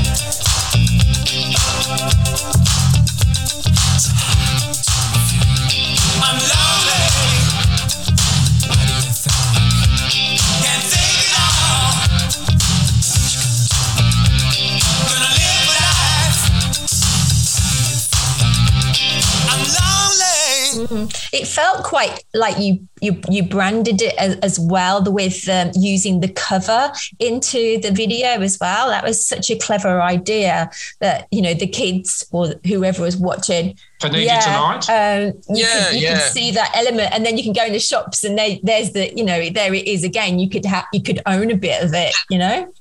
[20.78, 21.08] Lonely.
[21.32, 26.20] It felt quite like you you you branded it as, as well with um, using
[26.20, 28.88] the cover into the video as well.
[28.88, 30.70] That was such a clever idea
[31.00, 33.76] that you know the kids or whoever was watching.
[34.00, 34.88] For Need You Tonight?
[34.88, 36.18] Um, you Yeah, could, you yeah.
[36.20, 38.92] can see that element, and then you can go in the shops, and they, there's
[38.92, 40.38] the you know there it is again.
[40.38, 42.72] You could have you could own a bit of it, you know.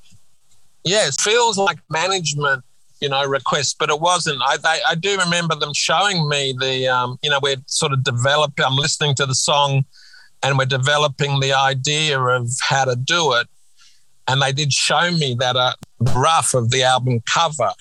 [0.83, 2.63] yeah, it feels like management,
[2.99, 4.41] you know, request, but it wasn't.
[4.43, 8.03] I they, I do remember them showing me the, um, you know, we're sort of
[8.03, 8.65] developing.
[8.65, 9.85] I'm listening to the song,
[10.43, 13.47] and we're developing the idea of how to do it,
[14.27, 15.73] and they did show me that uh,
[16.15, 17.71] rough of the album cover.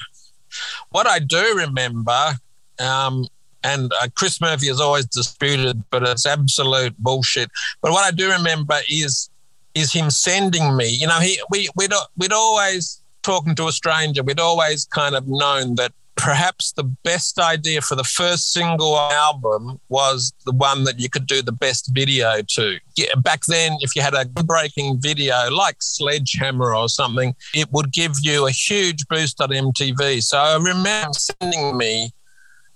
[0.91, 2.35] What I do remember,
[2.79, 3.27] um,
[3.63, 7.51] and uh, Chris Murphy has always disputed, but it's absolute bullshit.
[7.81, 9.31] But what I do remember is
[9.75, 10.89] is him sending me.
[10.89, 14.23] You know, he we we'd we'd always talking to a stranger.
[14.23, 19.81] We'd always kind of known that perhaps the best idea for the first single album
[19.89, 22.79] was the one that you could do the best video to.
[22.97, 27.93] Yeah, back then, if you had a breaking video like Sledgehammer or something, it would
[27.93, 30.23] give you a huge boost on MTV.
[30.23, 32.11] So I remember sending me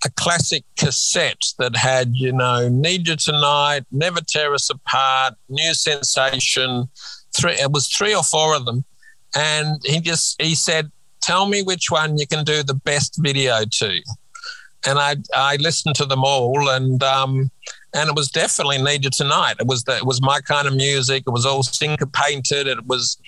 [0.05, 5.75] a classic cassette that had, you know, Need You Tonight, Never Tear Us Apart, New
[5.75, 6.89] Sensation.
[7.37, 8.85] Three, it was three or four of them.
[9.35, 13.65] And he just, he said, tell me which one you can do the best video
[13.71, 14.01] to.
[14.87, 17.51] And I, I listened to them all and, um,
[17.93, 19.57] and it was definitely Need You Tonight.
[19.61, 21.25] It was the, it was my kind of music.
[21.27, 22.67] It was all syncopated.
[22.67, 23.19] It was,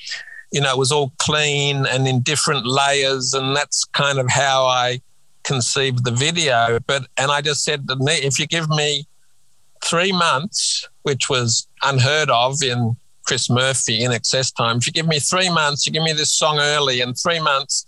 [0.52, 3.34] you know, it was all clean and in different layers.
[3.34, 5.00] And that's kind of how I
[5.42, 6.78] conceived the video.
[6.86, 9.06] But and I just said if you give me
[9.84, 12.96] three months, which was unheard of in
[13.32, 16.58] Chris Murphy INXS time, if you give me three months, you give me this song
[16.58, 17.86] early, in three months,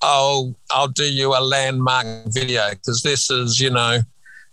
[0.00, 3.98] I'll I'll do you a landmark video because this is, you know,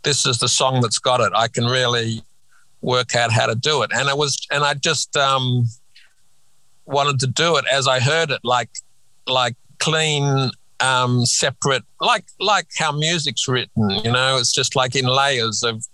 [0.03, 1.31] this is the song that's got it.
[1.33, 2.23] I can really
[2.81, 3.91] work out how to do it.
[3.95, 5.65] And it was and I just um
[6.85, 8.71] wanted to do it as I heard it, like
[9.27, 10.51] like clean,
[10.81, 13.91] um, separate, like like how music's written.
[13.91, 15.85] You know, it's just like in layers of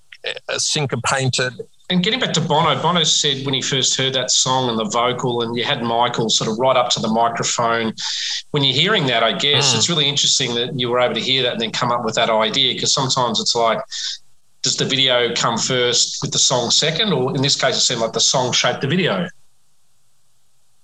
[0.49, 1.53] uh, syncopated.
[1.89, 4.86] And getting back to Bono, Bono said when he first heard that song and the
[4.86, 7.93] vocal, and you had Michael sort of right up to the microphone.
[8.51, 9.77] When you're hearing that, I guess Mm.
[9.77, 12.15] it's really interesting that you were able to hear that and then come up with
[12.15, 13.79] that idea because sometimes it's like,
[14.61, 17.11] does the video come first with the song second?
[17.11, 19.27] Or in this case, it seemed like the song shaped the video.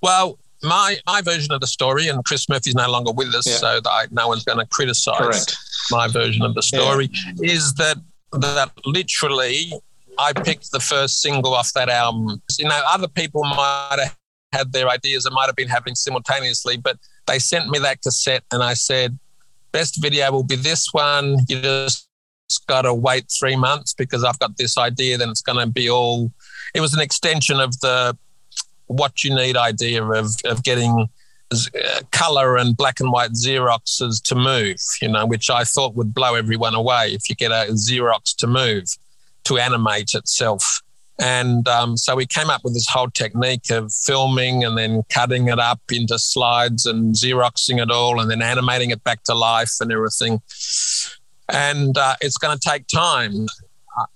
[0.02, 3.56] Well, my my version of the story, and Chris Murphy's no longer with us, Yeah.
[3.56, 5.56] so that I, no one's going to criticise Correct.
[5.92, 7.10] my version of the story.
[7.42, 7.98] Is that
[8.34, 9.72] that literally
[10.20, 12.42] I picked the first single off that album.
[12.58, 14.18] You know, other people might have
[14.52, 18.44] had their ideas, it might have been happening simultaneously, but they sent me that cassette,
[18.52, 19.18] and I said,
[19.72, 21.38] "Best video will be this one.
[21.48, 22.06] You just."
[22.66, 25.20] Got to wait three months because I've got this idea.
[25.20, 26.32] Then it's going to be all.
[26.74, 28.18] It was an extension of the
[28.90, 31.08] what you need idea of, of getting
[31.52, 36.14] uh, color and black and white Xeroxes to move, you know, which I thought would
[36.14, 38.86] blow everyone away if you get a Xerox to move,
[39.50, 40.82] to animate itself.
[41.20, 45.50] And um, so we came up with this whole technique of filming and then cutting
[45.50, 49.74] it up into slides and Xeroxing it all and then animating it back to life
[49.82, 50.40] and everything.
[51.50, 53.48] And uh, it's going to take time.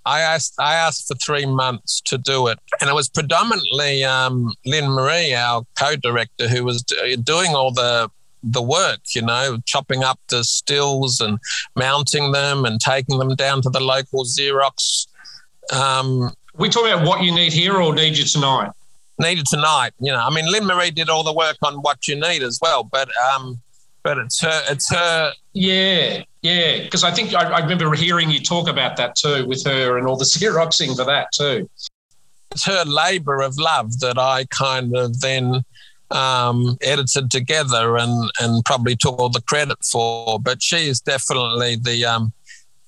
[0.06, 4.54] I asked I asked for three months to do it, and it was predominantly um,
[4.66, 6.84] Lynn-Maree, our co-director, who was
[7.24, 8.10] doing all the
[8.44, 11.38] the work, you know, chopping up the stills and
[11.76, 15.08] mounting them and taking them down to the local Xerox.
[15.72, 18.72] Um, we talking about what you need here or need you tonight?
[19.20, 20.20] Needed tonight, you know.
[20.20, 23.62] I mean, Lynn-Maree did all the work on what you need as well, but um,
[24.04, 25.32] but it's her, it's her.
[25.54, 26.84] Yeah, yeah.
[26.84, 30.08] Because I think I, I remember hearing you talk about that too with her and
[30.08, 31.70] all the Xeroxing for that too.
[32.52, 35.64] It's her labour of love that I kind of then
[36.12, 40.40] um, edited together and and probably took all the credit for.
[40.40, 42.34] But she is definitely the um,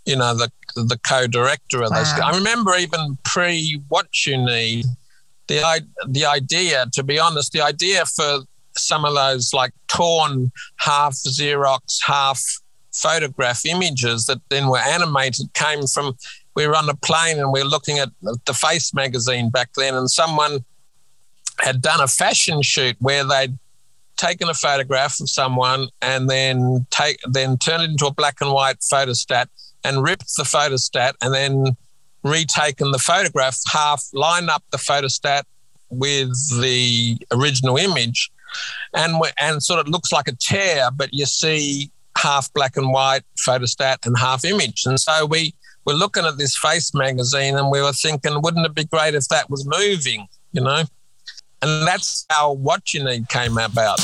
[0.05, 1.99] you know the the co-director of wow.
[1.99, 2.11] this.
[2.13, 4.85] I remember even pre What You Need,
[5.47, 6.85] the the idea.
[6.93, 8.39] To be honest, the idea for
[8.77, 12.41] some of those like torn half Xerox, half
[12.93, 16.15] photograph images that then were animated came from.
[16.55, 18.09] We were on a plane and we were looking at
[18.45, 20.63] the Face magazine back then, and someone
[21.59, 23.57] had done a fashion shoot where they'd
[24.17, 28.51] taken a photograph of someone and then take then turned it into a black and
[28.51, 29.47] white photostat
[29.85, 31.77] and ripped the photostat and then
[32.23, 35.43] retaken the photograph half line up the photostat
[35.89, 36.31] with
[36.61, 38.31] the original image.
[38.93, 43.23] And and sort of looks like a chair but you see half black and white
[43.45, 44.83] photostat and half image.
[44.85, 45.53] And so we
[45.85, 49.27] were looking at this face magazine and we were thinking wouldn't it be great if
[49.27, 50.83] that was moving you know?
[51.61, 53.99] And that's how What You Need came about.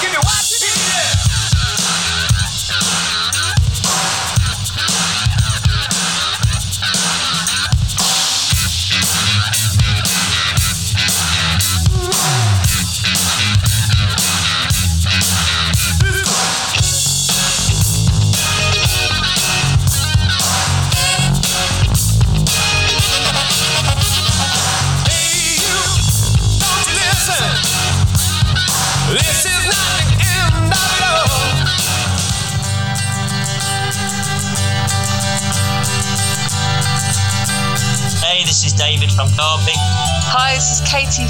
[0.00, 0.18] Give me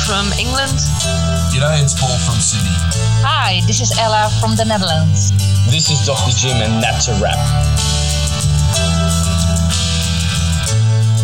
[0.09, 0.73] from England.
[1.53, 2.73] G'day, it's Paul from Sydney.
[3.21, 5.33] Hi, this is Ella from the Netherlands.
[5.69, 6.33] This is Dr.
[6.33, 7.37] Jim, and that's a wrap.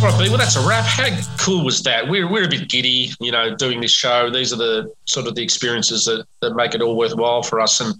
[0.04, 0.84] Right, B, well, that's a wrap.
[0.84, 1.08] How
[1.38, 2.06] cool was that?
[2.06, 4.28] We're, we're a bit giddy, you know, doing this show.
[4.28, 7.80] These are the sort of the experiences that, that make it all worthwhile for us.
[7.80, 7.94] And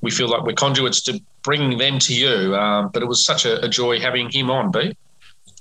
[0.00, 2.56] we feel like we're conduits to bringing them to you.
[2.56, 4.96] Um, but it was such a, a joy having him on, B.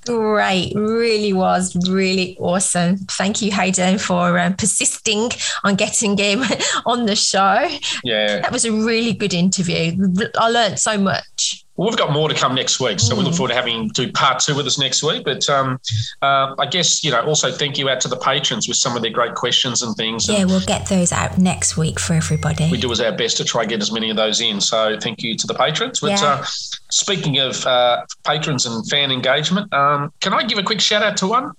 [0.06, 2.98] Great, really was really awesome.
[2.98, 5.30] Thank you, Hayden, for um, persisting
[5.64, 6.44] on getting him
[6.86, 7.68] on the show.
[8.04, 9.96] Yeah, that was a really good interview.
[10.38, 11.63] I learned so much.
[11.76, 13.38] Well, we've got more to come next week, so we look mm.
[13.38, 15.24] forward to having do part two with us next week.
[15.24, 15.80] But um,
[16.22, 19.02] uh, I guess you know, also thank you out to the patrons with some of
[19.02, 20.30] their great questions and things.
[20.30, 22.70] Yeah, and we'll get those out next week for everybody.
[22.70, 24.62] We do as our best to try and get as many of those in.
[24.62, 26.00] So thank you to the patrons.
[26.00, 26.24] But yeah.
[26.24, 26.46] uh,
[26.92, 31.18] speaking of uh, patrons and fan engagement, um, can I give a quick shout out
[31.18, 31.54] to one?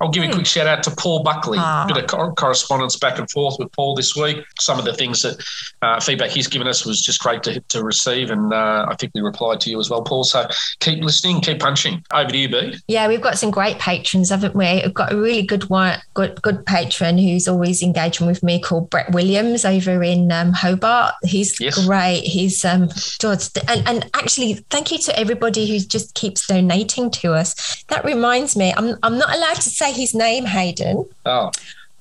[0.00, 1.58] I'll give a quick shout out to Paul Buckley.
[1.60, 1.84] Ah.
[1.86, 4.44] Bit of correspondence back and forth with Paul this week.
[4.58, 5.42] Some of the things that
[5.82, 9.12] uh, feedback he's given us was just great to, to receive, and uh, I think
[9.14, 10.24] we replied to you as well, Paul.
[10.24, 10.48] So
[10.80, 12.02] keep listening, keep punching.
[12.12, 12.76] Over to you, B.
[12.88, 14.80] Yeah, we've got some great patrons, haven't we?
[14.84, 18.88] We've got a really good one, good good patron who's always engaging with me called
[18.90, 21.14] Brett Williams over in um, Hobart.
[21.22, 21.84] He's yes.
[21.86, 22.22] great.
[22.22, 27.34] He's um, George, and and actually, thank you to everybody who just keeps donating to
[27.34, 27.84] us.
[27.88, 31.08] That reminds me, I'm I'm not allowed to say say his name, Hayden.
[31.26, 31.50] Oh.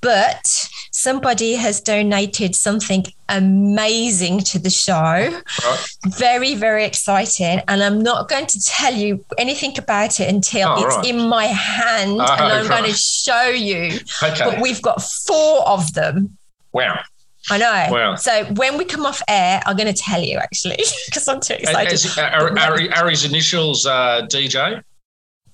[0.01, 4.93] But somebody has donated something amazing to the show.
[4.93, 5.85] Right.
[6.07, 7.61] Very, very exciting.
[7.67, 11.05] And I'm not going to tell you anything about it until oh, it's right.
[11.05, 12.79] in my hand oh, and I'm right.
[12.79, 13.99] going to show you.
[14.23, 14.45] Okay.
[14.45, 16.37] But we've got four of them.
[16.71, 17.01] Wow.
[17.49, 17.87] I know.
[17.91, 18.15] Wow.
[18.15, 21.55] So when we come off air, I'm going to tell you actually because I'm too
[21.55, 21.91] excited.
[21.91, 24.81] Is, are, are, are, his initials uh, DJ?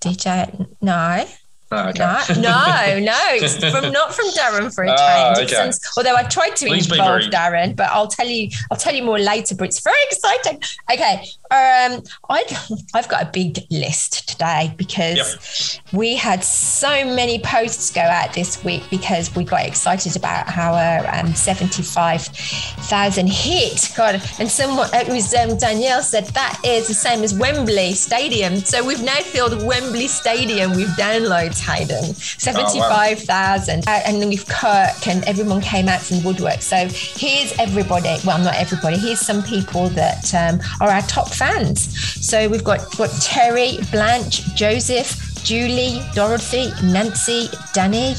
[0.01, 1.25] DJ, no.
[1.71, 1.99] Oh, okay.
[1.99, 3.19] No, no, no.
[3.31, 5.51] It's from not from Darren for a ah, change.
[5.51, 5.71] okay.
[5.97, 7.31] although I tried to Please involve very...
[7.31, 9.55] Darren, but I'll tell you, I'll tell you more later.
[9.55, 10.61] But it's very exciting.
[10.91, 12.45] Okay, um, I
[12.93, 15.93] I've got a big list today because yep.
[15.93, 21.07] we had so many posts go out this week because we got excited about our
[21.15, 23.91] um, seventy-five thousand hit.
[23.97, 28.57] God, and someone it was um, Danielle said that is the same as Wembley Stadium.
[28.57, 33.83] So we've now filled Wembley Stadium with downloads Hayden, 75,000.
[33.87, 33.97] Oh, wow.
[33.97, 36.61] uh, and then with Kirk and everyone came out from woodwork.
[36.61, 38.17] So here's everybody.
[38.25, 38.97] Well, not everybody.
[38.97, 41.99] Here's some people that um, are our top fans.
[42.25, 48.13] So we've got, got Terry, Blanche, Joseph, Julie, Dorothy, Nancy, Danny,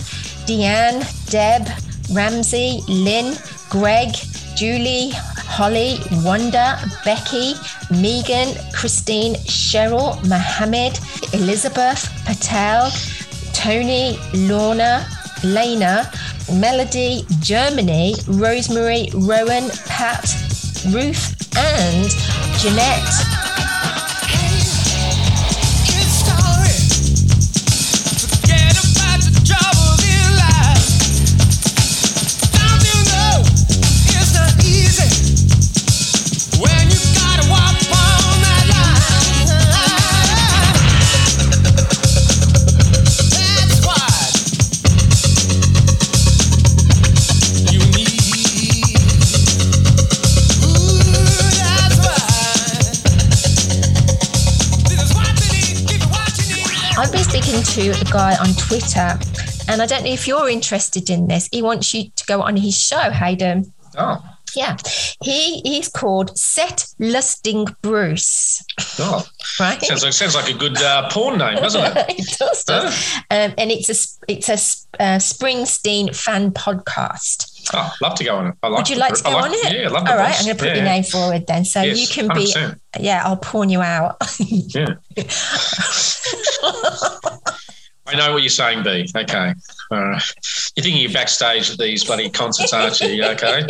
[0.47, 1.69] Deanne, Deb,
[2.13, 3.37] Ramsey, Lynn,
[3.69, 4.15] Greg,
[4.55, 5.11] Julie,
[5.47, 7.55] Holly, Wanda, Becky,
[7.91, 10.99] Megan, Christine, Cheryl, Mohammed,
[11.33, 12.91] Elizabeth, Patel,
[13.57, 15.09] Tony, Lorna,
[15.43, 16.11] Lena,
[16.53, 20.24] Melody, Germany, Rosemary, Rowan, Pat,
[20.93, 22.11] Ruth, and
[22.61, 23.56] Jeanette.
[57.77, 59.19] To a guy on Twitter,
[59.69, 61.47] and I don't know if you're interested in this.
[61.53, 63.70] He wants you to go on his show, Hayden.
[63.98, 64.24] Oh.
[64.55, 64.78] Yeah,
[65.23, 68.65] he he's called Set Lusting Bruce.
[68.98, 69.27] Oh,
[69.61, 69.78] right.
[69.82, 71.97] Sounds like sounds like a good uh, porn name, doesn't it?
[72.19, 72.65] it does.
[72.65, 73.15] does.
[73.31, 73.97] Um, and it's a
[74.27, 77.69] it's a uh, Springsteen fan podcast.
[77.74, 78.55] Oh, love to go on it.
[78.62, 79.78] I like Would you like to go like, on it?
[79.78, 80.77] Yeah, love All right, I'm going to put yeah.
[80.77, 81.66] your name forward then.
[81.66, 82.78] So yes, you can 100%.
[82.94, 84.16] be, yeah, I'll pawn you out.
[84.39, 84.94] yeah.
[88.07, 89.09] I know what you're saying, B.
[89.15, 89.55] Okay.
[89.91, 90.20] Uh,
[90.77, 93.24] you're thinking you're backstage at these bloody concerts, aren't you?
[93.24, 93.66] Okay.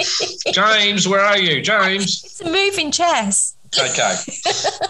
[0.52, 1.62] James, where are you?
[1.62, 2.22] James?
[2.24, 3.56] It's a moving chess.
[3.78, 4.14] Okay.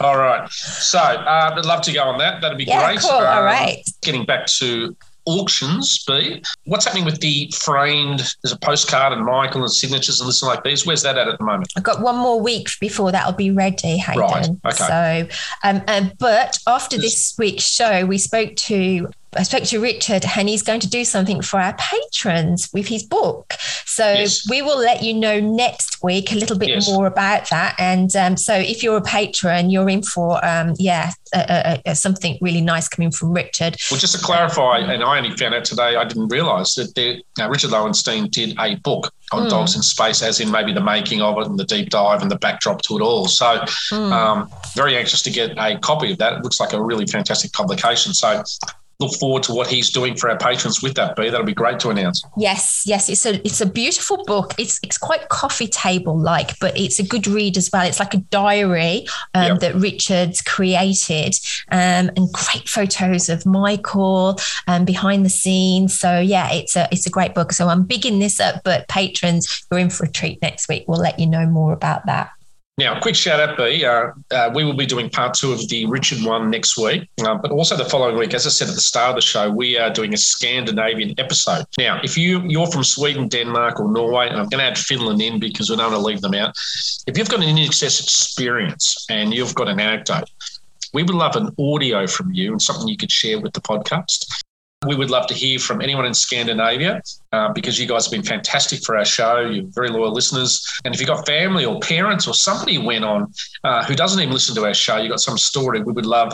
[0.01, 0.49] All right.
[0.51, 2.41] So uh, I'd love to go on that.
[2.41, 3.01] That'd be yeah, great.
[3.01, 3.11] Cool.
[3.11, 3.83] Um, All right.
[4.03, 4.97] Getting back to
[5.27, 6.43] auctions, B.
[6.65, 8.21] What's happening with the framed?
[8.43, 10.87] There's a postcard and Michael and signatures and Listen Like Thieves.
[10.87, 11.73] Where's that at at the moment?
[11.77, 14.21] I've got one more week before that'll be ready, Hayden.
[14.21, 14.49] Right.
[14.67, 14.71] Okay.
[14.71, 15.29] So,
[15.65, 20.49] um, um, but after this week's show, we spoke to I spoke to Richard and
[20.49, 23.55] he's going to do something for our patrons with his book.
[23.85, 24.49] So Yes.
[24.49, 26.89] we will let you know next week a little bit Yes.
[26.89, 27.75] more about that.
[27.79, 32.39] And um, so if you're a patron, you're in for, um, yeah, uh, uh, something
[32.41, 33.77] really nice coming from Richard.
[33.91, 37.17] Well, just to clarify, and I only found out today, I didn't realise that there,
[37.41, 39.49] uh, Richard Lowenstein did a book on Hmm.
[39.49, 42.31] dogs in space, as in maybe the making of it and the deep dive and
[42.31, 43.27] the backdrop to it all.
[43.29, 44.13] So, Hmm.
[44.13, 46.35] um, very anxious to get a copy of that.
[46.35, 48.15] It looks like a really fantastic publication.
[48.15, 48.43] So,
[48.99, 51.17] look forward to what he's doing for our patrons with that.
[51.17, 52.23] B, that'll be great to announce.
[52.39, 54.55] Yes, yes, it's a it's a beautiful book.
[54.59, 57.87] It's it's quite coffee table like, but it's a good read as well.
[57.87, 59.61] It's like a diary um, Yep.
[59.61, 61.35] that Richard's created,
[61.71, 65.99] um, and great photos of Michael um, behind the scenes.
[65.99, 67.53] So yeah, it's a it's a great book.
[67.53, 70.85] So I'm bigging this up, but patrons, you're in for a treat next week.
[70.89, 72.31] We'll let you know more about that.
[72.79, 73.87] Now, quick shout out, B.
[73.87, 77.35] Uh, uh, we will be doing part two of the Richard one next week, uh,
[77.35, 78.35] but also the following week.
[78.35, 81.65] As I said at the start of the show, we are doing a Scandinavian episode.
[81.79, 85.23] Now, if you you're from Sweden, Denmark, or Norway, and I'm going to add Finland
[85.23, 86.55] in because we don't want to leave them out.
[87.07, 90.29] If you've got an INXS experience and you've got an anecdote,
[90.93, 94.27] we would love an audio from you and something you could share with the podcast.
[94.87, 97.03] We would love to hear from anyone in Scandinavia
[97.33, 99.41] uh, because you guys have been fantastic for our show.
[99.41, 100.65] You're very loyal listeners.
[100.85, 103.33] And if you've got family or parents or somebody went on
[103.65, 106.33] uh, who doesn't even listen to our show, you've got some story, we would love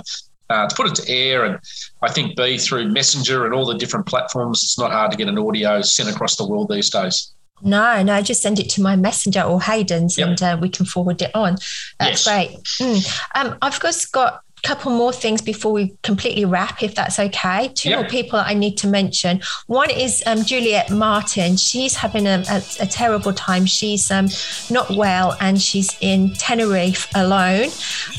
[0.51, 1.45] uh, to put it to air.
[1.45, 1.59] And
[2.03, 5.29] I think, B, through Messenger and all the different platforms, it's not hard to get
[5.29, 7.33] an audio sent across the world these days.
[7.65, 10.29] No, no, just send it to my messenger or Hayden's Yep.
[10.29, 11.53] and uh, we can forward it on.
[12.01, 12.25] Yes.
[12.25, 12.63] That's great.
[12.81, 13.21] Mm.
[13.37, 17.69] Um, I've just got couple more things before we completely wrap, if that's okay.
[17.75, 17.99] Two Yep.
[18.01, 19.41] more people I need to mention.
[19.67, 21.57] One is um, Juliet Martin.
[21.57, 23.67] She's having a, a, a terrible time.
[23.67, 24.29] She's um,
[24.71, 27.71] not well and she's in Tenerife alone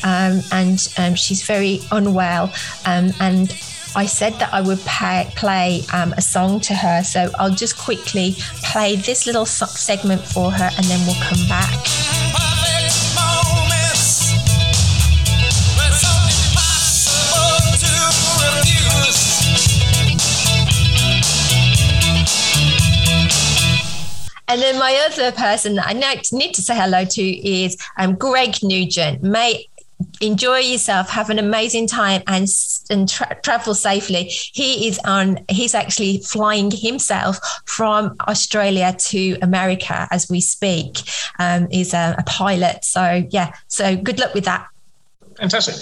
[0.04, 2.52] um, and um, she's very unwell.
[2.84, 3.50] Um, and
[3.96, 7.02] I said that I would pay, play um, a song to her.
[7.04, 8.34] So I'll just quickly
[8.64, 12.53] play this little segment for her and then we'll come back.
[24.48, 28.56] And then my other person that I need to say hello to is um, Greg
[28.62, 29.22] Nugent.
[29.22, 29.68] Mate,
[30.20, 32.46] enjoy yourself, have an amazing time, and
[32.90, 34.24] and tra- travel safely.
[34.24, 35.40] He is on.
[35.48, 40.98] He's actually flying himself from Australia to America as we speak.
[41.38, 43.54] Um, he's a, a pilot, so yeah.
[43.68, 44.66] So good luck with that.
[45.38, 45.74] Fantastic.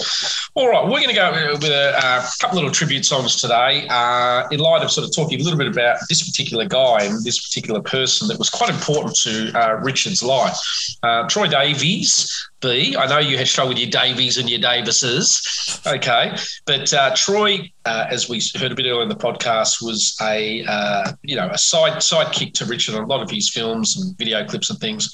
[0.55, 4.47] All right, we're going to go with a, uh couple little tribute songs today uh,
[4.51, 7.39] in light of sort of talking a little bit about this particular guy and this
[7.39, 10.57] particular person that was quite important to uh, Richard's life.
[11.03, 15.81] Uh, Troy Davies I know you had struggled with your Davies and your Davises.
[15.85, 16.35] Okay.
[16.65, 20.63] But uh, Troy, uh, as we heard a bit earlier in the podcast, was a
[20.67, 24.17] uh, you know a side sidekick to Richard on a lot of his films and
[24.17, 25.11] video clips and things.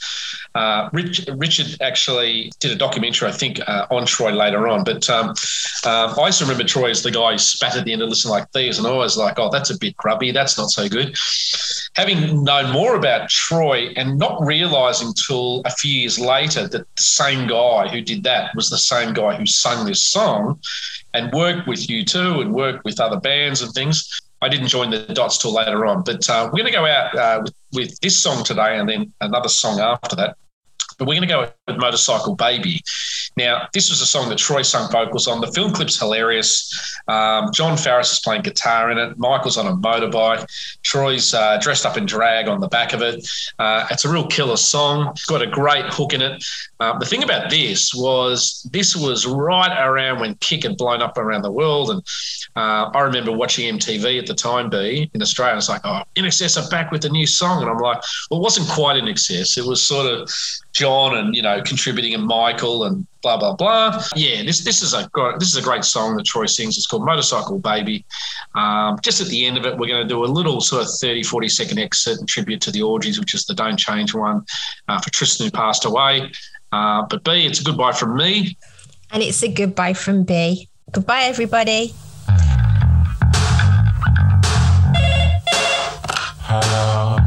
[0.56, 4.84] Uh, Rich, Richard actually did a documentary, I think, uh, on Troy later on.
[4.84, 5.34] But um,
[5.86, 8.10] uh, I used to remember Troy as the guy who spat at the end of
[8.10, 10.32] Listen Like Thieves, and I was like, oh, that's a bit grubby.
[10.32, 11.16] That's not so good.
[11.96, 17.02] Having known more about Troy and not realizing till a few years later that the
[17.02, 20.60] same guy who did that was the same guy who sung this song
[21.14, 24.22] and worked with U2 and worked with other bands and things.
[24.42, 27.16] I didn't join the dots till later on, but uh, we're going to go out
[27.16, 30.38] uh, with, with this song today and then another song after that.
[31.00, 32.84] But we're going to go with Motorcycle Baby.
[33.38, 35.40] Now, this was a song that Troy sung vocals on.
[35.40, 36.70] The film clip's hilarious.
[37.08, 39.18] Um, Jon Farriss is playing guitar in it.
[39.18, 40.46] Michael's on a motorbike.
[40.84, 43.26] Troy's uh, dressed up in drag on the back of it.
[43.58, 45.10] Uh, it's a real killer song.
[45.12, 46.44] It's got a great hook in it.
[46.82, 51.18] Um, the thing about this was this was right around when Kick had blown up
[51.18, 51.92] around the world.
[51.92, 52.02] And
[52.56, 55.58] uh, I remember watching MTV at the time be in Australia.
[55.58, 57.62] It's like, oh, INXS are back with a new song.
[57.62, 59.58] And I'm like, well, it wasn't quite INXS.
[59.58, 60.30] It was sort of
[60.74, 64.02] Jon and, you know, contributing and Michael and blah blah blah.
[64.16, 65.10] Yeah, this this is a
[65.40, 66.78] this is a great song that Troy sings.
[66.78, 68.06] It's called Motorcycle Baby.
[68.56, 70.90] Um, just at the end of it, we're going to do a little sort of
[70.90, 74.46] 30, 40 second excerpt in tribute to the orgies, which is the Don't Change one
[74.88, 76.32] uh, for Tristan who passed away.
[76.72, 78.58] Uh, but B, it's a goodbye from me.
[79.12, 80.70] And it's a goodbye from B.
[80.92, 81.94] Goodbye, everybody.
[86.52, 87.19] Hello.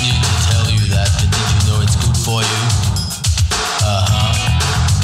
[0.00, 2.62] Need to tell you that, but did you know it's good for you?
[3.84, 4.32] Uh huh.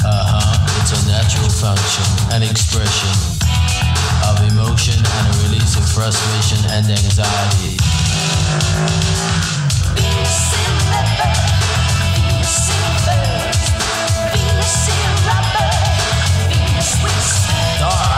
[0.01, 0.81] Uh huh.
[0.81, 3.13] It's a natural function and expression
[4.25, 7.77] of emotion and a release of frustration and anxiety.
[17.79, 18.16] Your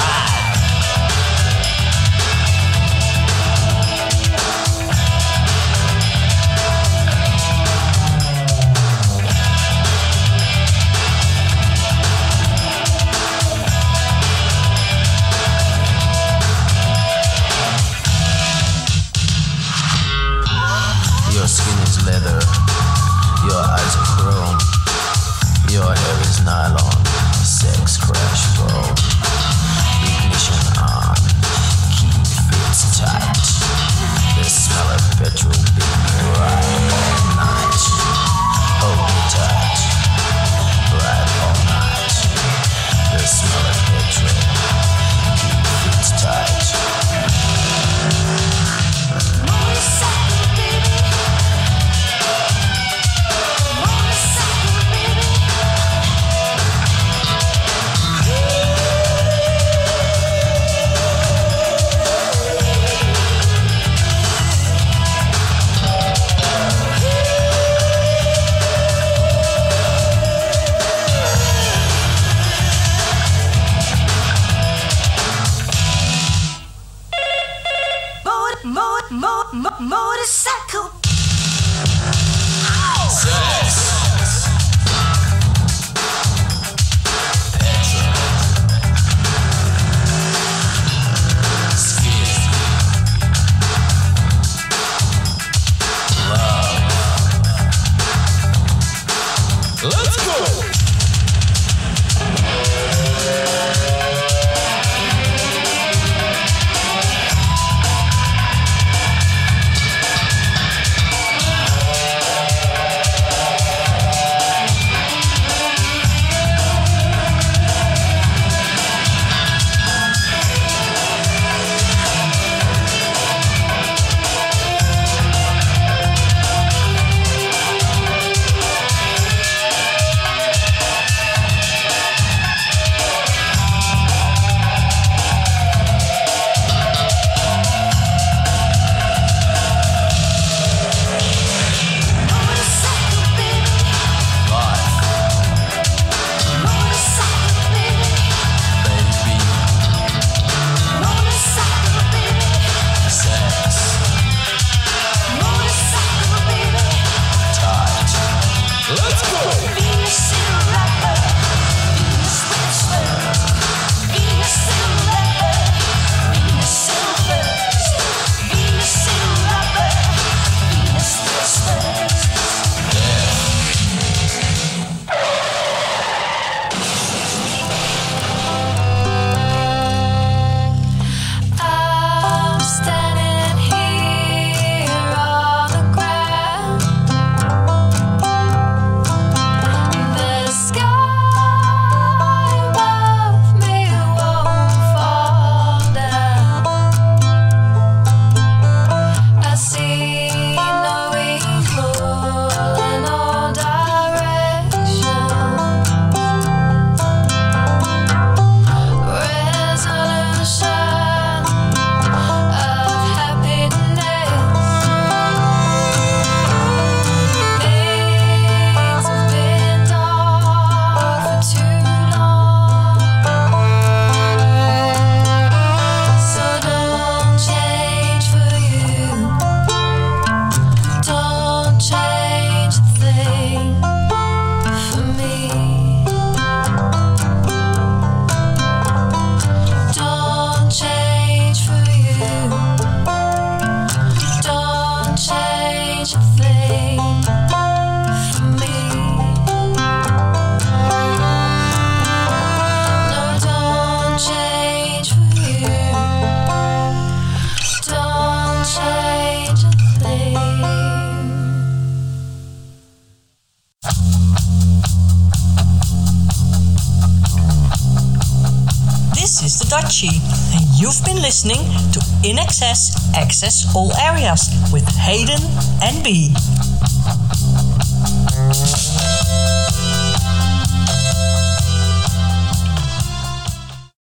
[273.42, 275.40] Access All Areas with Hayden.